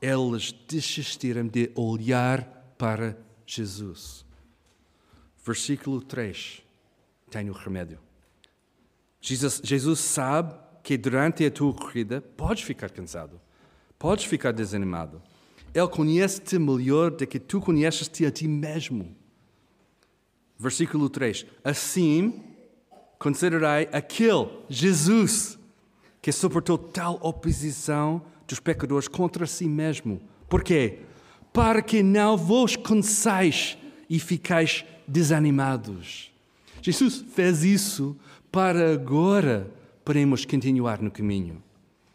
Eles 0.01 0.53
desistiram 0.69 1.47
de 1.47 1.71
olhar 1.75 2.45
para 2.79 3.19
Jesus. 3.45 4.25
Versículo 5.45 6.01
3 6.01 6.63
tem 7.31 7.51
o 7.51 7.53
remédio. 7.53 7.99
Jesus, 9.21 9.61
Jesus 9.65 9.99
sabe 9.99 10.55
que 10.83 10.97
durante 10.97 11.45
a 11.45 11.51
tua 11.51 11.75
corrida 11.75 12.21
podes 12.21 12.63
ficar 12.63 12.91
cansado, 12.91 13.41
podes 13.99 14.25
ficar 14.25 14.53
desanimado 14.53 15.21
ele 15.75 15.89
conhece-te 15.89 16.57
melhor 16.57 17.11
do 17.11 17.27
que 17.27 17.41
tu 17.41 17.61
conheces-te 17.61 18.25
a 18.25 18.31
ti 18.31 18.47
mesmo. 18.47 19.15
Versículo 20.57 21.11
3. 21.11 21.45
Assim, 21.65 22.45
considerai 23.19 23.89
aquele, 23.93 24.49
Jesus, 24.69 25.59
que 26.25 26.33
suportou 26.33 26.79
tal 26.79 27.19
oposição 27.21 28.23
dos 28.49 28.59
pecadores 28.59 29.07
contra 29.07 29.45
si 29.45 29.67
mesmo. 29.67 30.23
Porquê? 30.49 31.01
Para 31.53 31.83
que 31.83 32.03
não 32.03 32.35
vos 32.35 32.77
cansais 32.77 33.77
e 34.09 34.19
ficais 34.19 34.87
desanimados. 35.07 36.33
Jesus 36.81 37.23
fez 37.35 37.63
isso 37.63 38.17
para 38.51 38.95
agora 38.95 39.71
podemos 40.03 40.47
continuar 40.47 41.03
no 41.03 41.11
caminho. 41.11 41.63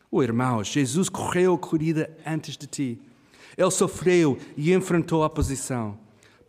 Oh, 0.09 0.23
irmão, 0.23 0.63
Jesus 0.63 1.07
correu 1.07 1.53
a 1.53 1.59
corrida 1.59 2.09
antes 2.25 2.57
de 2.57 2.65
ti. 2.65 2.99
Ele 3.55 3.69
sofreu 3.69 4.39
e 4.57 4.73
enfrentou 4.73 5.21
a 5.21 5.27
oposição, 5.27 5.99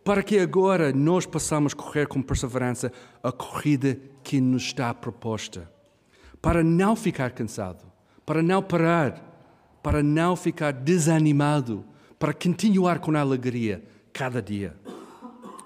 para 0.03 0.23
que 0.23 0.39
agora 0.39 0.91
nós 0.91 1.27
possamos 1.27 1.75
correr 1.75 2.07
com 2.07 2.23
perseverança 2.23 2.91
a 3.21 3.31
corrida 3.31 3.99
que 4.23 4.41
nos 4.41 4.63
está 4.63 4.91
proposta. 4.95 5.69
Para 6.41 6.63
não 6.63 6.95
ficar 6.95 7.31
cansado, 7.31 7.85
para 8.25 8.41
não 8.41 8.63
parar, 8.63 9.31
para 9.83 10.01
não 10.01 10.35
ficar 10.35 10.71
desanimado, 10.71 11.85
para 12.17 12.33
continuar 12.33 12.99
com 12.99 13.15
alegria 13.15 13.83
cada 14.13 14.41
dia. 14.41 14.75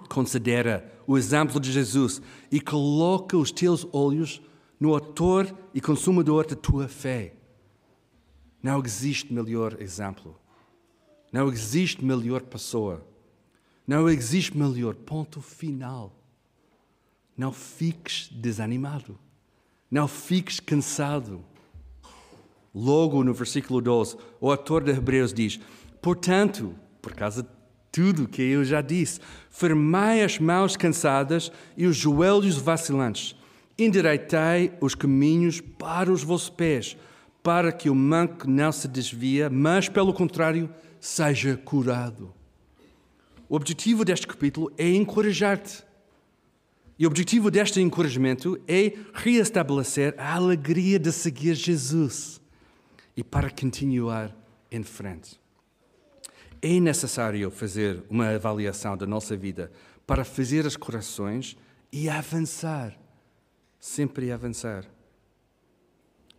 Considera 0.10 0.92
o 1.08 1.18
exemplo 1.18 1.60
de 1.60 1.72
Jesus 1.72 2.22
e 2.52 2.60
coloca 2.60 3.38
os 3.38 3.52
teus 3.52 3.88
olhos 3.92 4.42
no 4.80 4.94
autor 4.94 5.54
e 5.74 5.82
consumador 5.82 6.48
da 6.48 6.56
tua 6.56 6.88
fé. 6.88 7.34
Não 8.62 8.82
existe 8.84 9.34
melhor 9.34 9.80
exemplo. 9.80 10.40
Não 11.32 11.50
existe 11.50 12.04
melhor 12.04 12.42
pessoa. 12.42 13.06
Não 13.86 14.10
existe 14.10 14.58
melhor 14.58 14.96
ponto 14.96 15.42
final. 15.42 16.16
Não 17.38 17.52
fiques 17.52 18.30
desanimado. 18.32 19.20
Não 19.90 20.08
fiques 20.08 20.60
cansado. 20.60 21.44
Logo 22.74 23.24
no 23.24 23.34
versículo 23.34 23.80
12, 23.80 24.18
o 24.42 24.52
autor 24.52 24.84
de 24.84 24.92
Hebreus 24.92 25.34
diz: 25.34 25.60
Portanto, 26.02 26.76
por 27.02 27.14
causa 27.14 27.44
de 27.44 27.50
tudo 27.92 28.28
que 28.28 28.42
eu 28.42 28.66
já 28.66 28.82
disse, 28.82 29.22
firmai 29.50 30.22
as 30.22 30.38
mãos 30.38 30.76
cansadas 30.76 31.50
e 31.78 31.86
os 31.86 31.96
joelhos 31.96 32.58
vacilantes, 32.58 33.36
endireitai 33.80 34.74
os 34.82 34.94
caminhos 34.94 35.62
para 35.62 36.12
os 36.12 36.22
vossos 36.22 36.50
pés, 36.50 36.98
para 37.42 37.72
que 37.72 37.90
o 37.90 37.96
manco 37.96 38.50
não 38.50 38.72
se 38.74 38.90
desvia, 38.90 39.50
mas, 39.50 39.88
pelo 39.88 40.14
contrário, 40.14 40.70
seja 41.00 41.56
curado. 41.56 42.34
O 43.48 43.56
objetivo 43.56 44.04
deste 44.04 44.28
capítulo 44.28 44.70
é 44.78 44.90
encorajar-te. 44.90 45.85
E 46.98 47.06
o 47.06 47.10
objetivo 47.10 47.52
deste 47.52 47.82
encorajamento 47.82 48.60
é 48.68 48.94
reestabelecer 49.14 50.16
a 50.18 50.34
alegria 50.34 50.98
de 50.98 51.12
seguir 51.12 51.54
Jesus 51.54 52.42
e 53.18 53.24
para 53.24 53.50
continuar 53.50 54.36
em 54.72 54.82
frente. 54.82 55.40
É 56.62 56.80
necessário 56.80 57.52
fazer 57.52 58.02
uma 58.10 58.30
avaliação 58.30 58.96
da 58.96 59.06
nossa 59.06 59.36
vida 59.36 59.72
para 60.08 60.24
fazer 60.24 60.66
as 60.66 60.78
correções 60.78 61.58
e 61.92 62.10
avançar. 62.10 62.98
Sempre 63.80 64.32
avançar. 64.32 64.86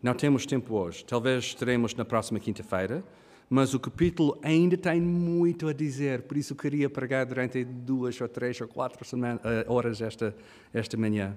Não 0.03 0.15
temos 0.15 0.47
tempo 0.47 0.75
hoje. 0.75 1.05
Talvez 1.05 1.45
estaremos 1.45 1.95
na 1.95 2.05
próxima 2.05 2.41
quinta-feira 2.41 3.05
mas 3.49 3.75
o 3.75 3.81
capítulo 3.81 4.39
ainda 4.43 4.77
tem 4.77 5.01
muito 5.01 5.69
a 5.69 5.73
dizer, 5.73 6.23
por 6.23 6.37
isso 6.37 6.55
queria 6.55 6.91
pregar 6.91 7.25
durante 7.25 7.65
duas 7.65 8.21
ou 8.21 8.29
três 8.29 8.61
ou 8.61 8.67
quatro 8.67 9.05
semanas, 9.05 9.41
uh, 9.45 9.73
horas 9.73 10.01
esta, 10.01 10.35
esta 10.73 10.97
manhã. 10.97 11.37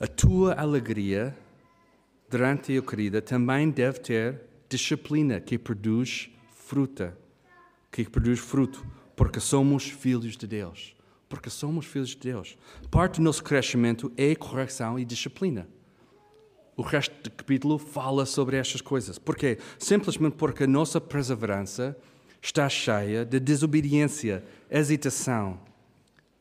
A 0.00 0.06
tua 0.06 0.54
alegria 0.54 1.36
durante 2.30 2.76
a 2.76 2.82
corrida 2.82 3.20
também 3.20 3.70
deve 3.70 4.00
ter 4.00 4.40
disciplina 4.68 5.40
que 5.40 5.58
produz 5.58 6.30
fruta, 6.54 7.16
que 7.90 8.08
produz 8.08 8.38
fruto, 8.38 8.86
porque 9.16 9.40
somos 9.40 9.84
filhos 9.84 10.36
de 10.36 10.46
Deus. 10.46 10.94
Porque 11.28 11.50
somos 11.50 11.84
filhos 11.84 12.10
de 12.10 12.18
Deus. 12.18 12.56
Parte 12.90 13.16
do 13.16 13.22
nosso 13.22 13.44
crescimento 13.44 14.10
é 14.16 14.34
correção 14.34 14.98
e 14.98 15.04
disciplina. 15.04 15.68
O 16.78 16.82
resto 16.82 17.12
do 17.24 17.30
capítulo 17.32 17.76
fala 17.76 18.24
sobre 18.24 18.56
estas 18.56 18.80
coisas. 18.80 19.18
Porquê? 19.18 19.58
Simplesmente 19.80 20.36
porque 20.36 20.62
a 20.62 20.66
nossa 20.68 21.00
perseverança 21.00 21.98
está 22.40 22.68
cheia 22.68 23.24
de 23.24 23.40
desobediência, 23.40 24.44
hesitação 24.70 25.58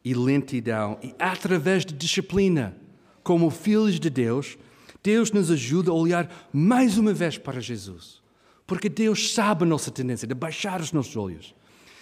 e 0.06 0.14
lentidão. 0.14 1.00
E 1.02 1.16
através 1.18 1.84
de 1.84 1.96
disciplina, 1.96 2.78
como 3.24 3.50
filhos 3.50 4.00
de 4.00 4.12
Deus, 4.12 4.60
Deus 5.02 5.32
nos 5.32 5.50
ajuda 5.50 5.90
a 5.90 5.96
olhar 5.96 6.50
mais 6.54 7.00
uma 7.00 7.16
vez 7.16 7.40
para 7.40 7.60
Jesus. 7.60 8.22
Porque 8.68 8.90
Deus 8.90 9.34
sabe 9.34 9.64
a 9.64 9.68
nossa 9.68 9.90
tendência 9.90 10.28
de 10.28 10.36
baixar 10.36 10.82
os 10.82 10.92
nossos 10.92 11.18
olhos. 11.18 11.56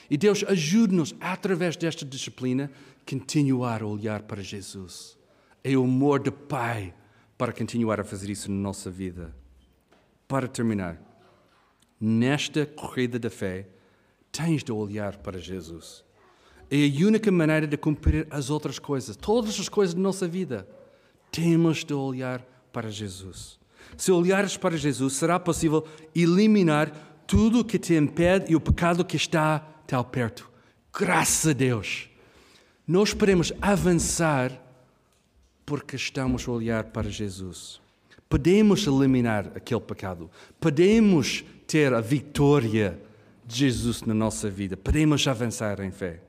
E 0.09 0.17
Deus 0.17 0.43
ajuda-nos, 0.45 1.15
através 1.21 1.77
desta 1.77 2.03
disciplina, 2.03 2.69
continuar 3.09 3.81
a 3.81 3.87
olhar 3.87 4.23
para 4.23 4.43
Jesus. 4.43 5.17
É 5.63 5.77
o 5.77 5.85
amor 5.85 6.19
do 6.19 6.33
Pai 6.33 6.93
para 7.37 7.51
continuar 7.51 7.99
a 7.99 8.03
fazer 8.03 8.29
isso 8.29 8.51
na 8.51 8.57
nossa 8.57 8.89
vida. 8.89 9.35
Para 10.27 10.47
terminar, 10.47 10.99
nesta 11.99 12.65
corrida 12.65 13.19
da 13.19 13.29
fé, 13.29 13.67
tens 14.31 14.63
de 14.63 14.71
olhar 14.71 15.17
para 15.17 15.39
Jesus. 15.39 16.03
É 16.69 16.77
a 16.77 17.07
única 17.07 17.31
maneira 17.31 17.67
de 17.67 17.77
cumprir 17.77 18.27
as 18.29 18.49
outras 18.49 18.79
coisas, 18.79 19.15
todas 19.15 19.59
as 19.59 19.69
coisas 19.69 19.93
da 19.93 20.01
nossa 20.01 20.27
vida. 20.27 20.67
Temos 21.31 21.83
de 21.83 21.93
olhar 21.93 22.41
para 22.71 22.89
Jesus. 22.89 23.59
Se 23.95 24.11
olhares 24.11 24.57
para 24.57 24.77
Jesus, 24.77 25.13
será 25.13 25.39
possível 25.39 25.85
eliminar 26.15 26.91
tudo 27.27 27.63
que 27.63 27.77
te 27.77 27.93
impede 27.93 28.51
e 28.51 28.55
o 28.55 28.59
pecado 28.59 29.05
que 29.05 29.15
está 29.15 29.59
tão 29.85 30.03
perto. 30.03 30.49
Graças 30.93 31.49
a 31.49 31.53
Deus. 31.53 32.09
Nós 32.87 33.13
podemos 33.13 33.53
avançar 33.61 34.51
porque 35.65 35.95
estamos 35.95 36.47
a 36.47 36.51
olhar 36.51 36.85
para 36.85 37.09
Jesus. 37.09 37.81
Podemos 38.29 38.85
eliminar 38.85 39.51
aquele 39.55 39.81
pecado, 39.81 40.29
podemos 40.59 41.43
ter 41.67 41.93
a 41.93 42.01
vitória 42.01 42.99
de 43.45 43.57
Jesus 43.57 44.01
na 44.01 44.13
nossa 44.13 44.49
vida, 44.49 44.75
podemos 44.75 45.27
avançar 45.27 45.79
em 45.79 45.91
fé. 45.91 46.21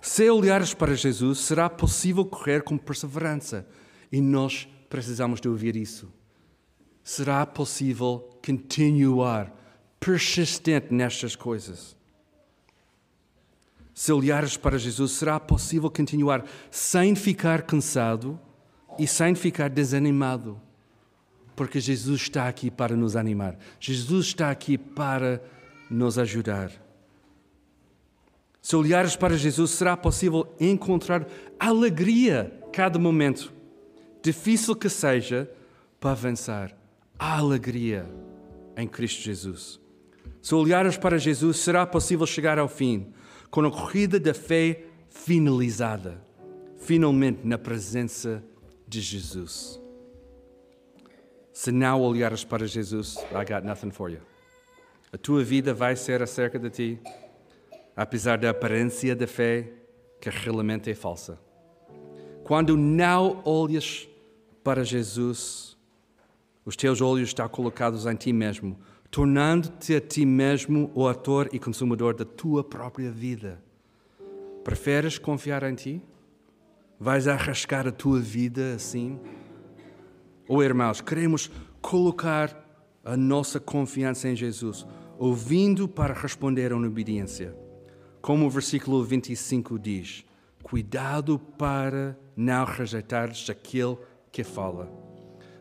Se 0.00 0.28
olhares 0.28 0.74
para 0.74 0.96
Jesus, 0.96 1.38
será 1.38 1.70
possível 1.70 2.24
correr 2.24 2.62
com 2.62 2.76
perseverança 2.76 3.66
e 4.10 4.20
nós 4.20 4.68
precisamos 4.90 5.40
de 5.40 5.48
ouvir 5.48 5.76
isso. 5.76 6.12
Será 7.04 7.46
possível 7.46 8.28
continuar 8.44 9.52
persistente 10.00 10.92
nestas 10.92 11.36
coisas. 11.36 11.96
Se 13.94 14.12
olhares 14.12 14.56
para 14.56 14.78
Jesus, 14.78 15.12
será 15.12 15.38
possível 15.38 15.90
continuar 15.90 16.44
sem 16.70 17.14
ficar 17.14 17.62
cansado 17.62 18.40
e 18.98 19.06
sem 19.06 19.34
ficar 19.34 19.70
desanimado. 19.70 20.60
Porque 21.54 21.80
Jesus 21.80 22.22
está 22.22 22.48
aqui 22.48 22.70
para 22.70 22.96
nos 22.96 23.16
animar. 23.16 23.58
Jesus 23.78 24.26
está 24.26 24.50
aqui 24.50 24.76
para 24.78 25.42
nos 25.90 26.18
ajudar. 26.18 26.70
Se 28.60 28.76
olhares 28.76 29.16
para 29.16 29.36
Jesus, 29.36 29.72
será 29.72 29.96
possível 29.96 30.54
encontrar 30.58 31.26
alegria 31.58 32.52
cada 32.72 32.98
momento, 32.98 33.52
difícil 34.22 34.76
que 34.76 34.88
seja, 34.88 35.50
para 35.98 36.12
avançar. 36.12 36.76
A 37.18 37.38
alegria 37.38 38.06
em 38.76 38.86
Cristo 38.88 39.22
Jesus. 39.22 39.80
Se 40.40 40.54
olhares 40.54 40.96
para 40.96 41.18
Jesus, 41.18 41.58
será 41.58 41.86
possível 41.86 42.26
chegar 42.26 42.58
ao 42.58 42.68
fim, 42.68 43.12
com 43.50 43.64
a 43.64 43.70
corrida 43.70 44.18
da 44.18 44.32
fé 44.32 44.84
finalizada, 45.08 46.20
finalmente 46.78 47.40
na 47.44 47.58
presença 47.58 48.42
de 48.42 48.51
Jesus. 49.00 49.80
Se 51.52 51.70
não 51.70 52.00
olhares 52.00 52.44
para 52.44 52.66
Jesus, 52.66 53.16
I 53.30 53.44
got 53.44 53.64
nothing 53.64 53.90
for 53.90 54.10
you. 54.10 54.20
A 55.12 55.18
tua 55.18 55.44
vida 55.44 55.74
vai 55.74 55.94
ser 55.94 56.22
acerca 56.22 56.58
de 56.58 56.70
ti, 56.70 57.00
apesar 57.94 58.38
da 58.38 58.50
aparência 58.50 59.14
da 59.14 59.26
fé, 59.26 59.70
que 60.20 60.30
realmente 60.30 60.90
é 60.90 60.94
falsa. 60.94 61.38
Quando 62.42 62.76
não 62.76 63.42
olhas 63.44 64.08
para 64.64 64.84
Jesus, 64.84 65.76
os 66.64 66.76
teus 66.76 67.00
olhos 67.00 67.28
estão 67.28 67.48
colocados 67.48 68.06
em 68.06 68.14
ti 68.14 68.32
mesmo, 68.32 68.78
tornando-te 69.10 69.94
a 69.94 70.00
ti 70.00 70.24
mesmo 70.24 70.90
o 70.94 71.06
ator 71.06 71.48
e 71.52 71.58
consumador 71.58 72.14
da 72.14 72.24
tua 72.24 72.64
própria 72.64 73.10
vida. 73.10 73.62
Preferes 74.64 75.18
confiar 75.18 75.62
em 75.64 75.74
ti? 75.74 76.02
Vais 77.02 77.26
arriscar 77.26 77.88
a 77.88 77.90
tua 77.90 78.20
vida 78.20 78.76
assim? 78.76 79.18
Ou, 80.46 80.62
irmãos, 80.62 81.00
queremos 81.00 81.50
colocar 81.80 82.56
a 83.04 83.16
nossa 83.16 83.58
confiança 83.58 84.28
em 84.28 84.36
Jesus, 84.36 84.86
ouvindo 85.18 85.88
para 85.88 86.14
responder 86.14 86.70
em 86.70 86.86
obediência. 86.86 87.56
Como 88.20 88.46
o 88.46 88.50
versículo 88.50 89.02
25 89.02 89.80
diz: 89.80 90.24
Cuidado 90.62 91.40
para 91.40 92.16
não 92.36 92.64
rejeitares 92.64 93.50
aquele 93.50 93.98
que 94.30 94.44
fala. 94.44 94.88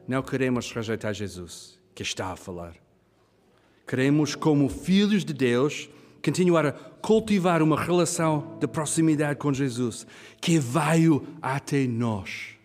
Não 0.07 0.21
queremos 0.21 0.71
rejeitar 0.71 1.11
Jesus, 1.11 1.79
que 1.95 2.03
está 2.03 2.27
a 2.27 2.35
falar. 2.35 2.75
Queremos, 3.87 4.35
como 4.35 4.69
filhos 4.69 5.25
de 5.25 5.33
Deus, 5.33 5.89
continuar 6.23 6.65
a 6.65 6.71
cultivar 6.71 7.61
uma 7.61 7.79
relação 7.79 8.57
de 8.59 8.67
proximidade 8.67 9.39
com 9.39 9.51
Jesus, 9.53 10.05
que 10.39 10.59
veio 10.59 11.25
até 11.41 11.85
nós. 11.87 12.57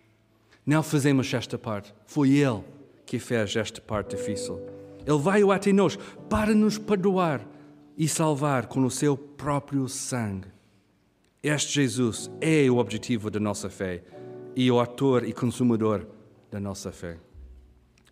Não 0.64 0.82
fazemos 0.82 1.32
esta 1.32 1.56
parte, 1.56 1.94
foi 2.06 2.30
Ele 2.32 2.62
que 3.04 3.18
fez 3.18 3.54
esta 3.56 3.80
parte 3.80 4.16
difícil. 4.16 4.60
Ele 5.06 5.18
veio 5.18 5.52
até 5.52 5.72
nós 5.72 5.96
para 6.28 6.54
nos 6.54 6.76
perdoar 6.76 7.46
e 7.96 8.08
salvar 8.08 8.66
com 8.66 8.84
o 8.84 8.90
seu 8.90 9.16
próprio 9.16 9.88
sangue. 9.88 10.48
Este 11.42 11.74
Jesus 11.74 12.28
é 12.40 12.68
o 12.68 12.78
objetivo 12.78 13.30
da 13.30 13.38
nossa 13.38 13.70
fé 13.70 14.02
e 14.56 14.70
o 14.70 14.80
autor 14.80 15.24
e 15.24 15.32
consumador 15.32 16.04
da 16.50 16.58
nossa 16.58 16.90
fé. 16.90 17.18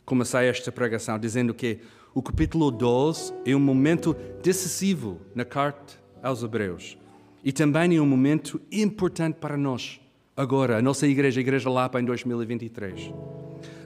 Comecei 0.04 0.48
esta 0.48 0.70
pregação 0.70 1.18
dizendo 1.18 1.54
que 1.54 1.80
o 2.14 2.22
capítulo 2.22 2.70
12 2.70 3.32
é 3.44 3.56
um 3.56 3.60
momento 3.60 4.14
decisivo 4.42 5.20
na 5.34 5.44
carta 5.44 5.94
aos 6.22 6.42
Hebreus 6.42 6.98
e 7.44 7.52
também 7.52 7.96
é 7.96 8.00
um 8.00 8.06
momento 8.06 8.60
importante 8.72 9.36
para 9.36 9.56
nós, 9.56 10.00
agora, 10.36 10.78
a 10.78 10.82
nossa 10.82 11.06
igreja, 11.06 11.40
a 11.40 11.42
Igreja 11.42 11.68
Lapa, 11.68 12.00
em 12.00 12.04
2023. 12.04 13.12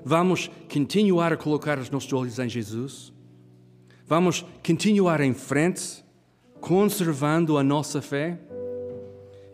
Vamos 0.04 0.48
continuar 0.72 1.32
a 1.32 1.36
colocar 1.36 1.78
os 1.78 1.90
nossos 1.90 2.12
olhos 2.12 2.38
em 2.38 2.48
Jesus? 2.48 3.12
Vamos 4.06 4.46
continuar 4.64 5.20
em 5.20 5.34
frente, 5.34 6.04
conservando 6.60 7.58
a 7.58 7.62
nossa 7.64 8.00
fé? 8.00 8.38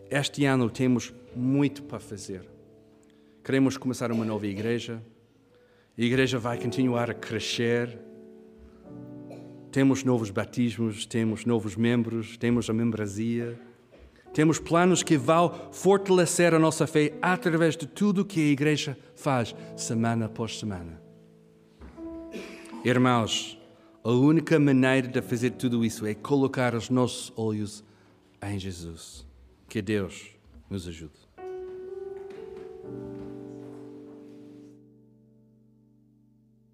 Este 0.09 0.45
ano 0.45 0.69
temos 0.69 1.11
muito 1.35 1.81
para 1.83 1.99
fazer. 1.99 2.47
Queremos 3.43 3.75
começar 3.75 4.11
uma 4.11 4.23
nova 4.23 4.45
igreja. 4.45 5.01
A 5.97 6.01
igreja 6.01 6.37
vai 6.37 6.57
continuar 6.57 7.09
a 7.09 7.13
crescer 7.13 8.05
temos 9.75 10.05
novos 10.05 10.29
batismos, 10.29 11.05
temos 11.05 11.43
novos 11.43 11.75
membros, 11.75 12.37
temos 12.37 12.69
a 12.69 12.73
membresia. 12.73 13.59
Temos 14.33 14.57
planos 14.57 15.03
que 15.03 15.17
vão 15.17 15.51
fortalecer 15.69 16.53
a 16.53 16.59
nossa 16.59 16.87
fé 16.87 17.11
através 17.21 17.75
de 17.75 17.85
tudo 17.85 18.23
que 18.23 18.39
a 18.39 18.51
igreja 18.53 18.97
faz, 19.17 19.53
semana 19.75 20.27
após 20.27 20.57
semana. 20.57 21.01
Irmãos, 22.85 23.59
a 24.01 24.11
única 24.11 24.57
maneira 24.57 25.09
de 25.09 25.21
fazer 25.21 25.49
tudo 25.49 25.83
isso 25.83 26.05
é 26.05 26.13
colocar 26.15 26.73
os 26.73 26.89
nossos 26.89 27.33
olhos 27.35 27.83
em 28.41 28.57
Jesus. 28.57 29.27
Que 29.67 29.81
Deus 29.81 30.37
nos 30.69 30.87
ajude. 30.87 31.24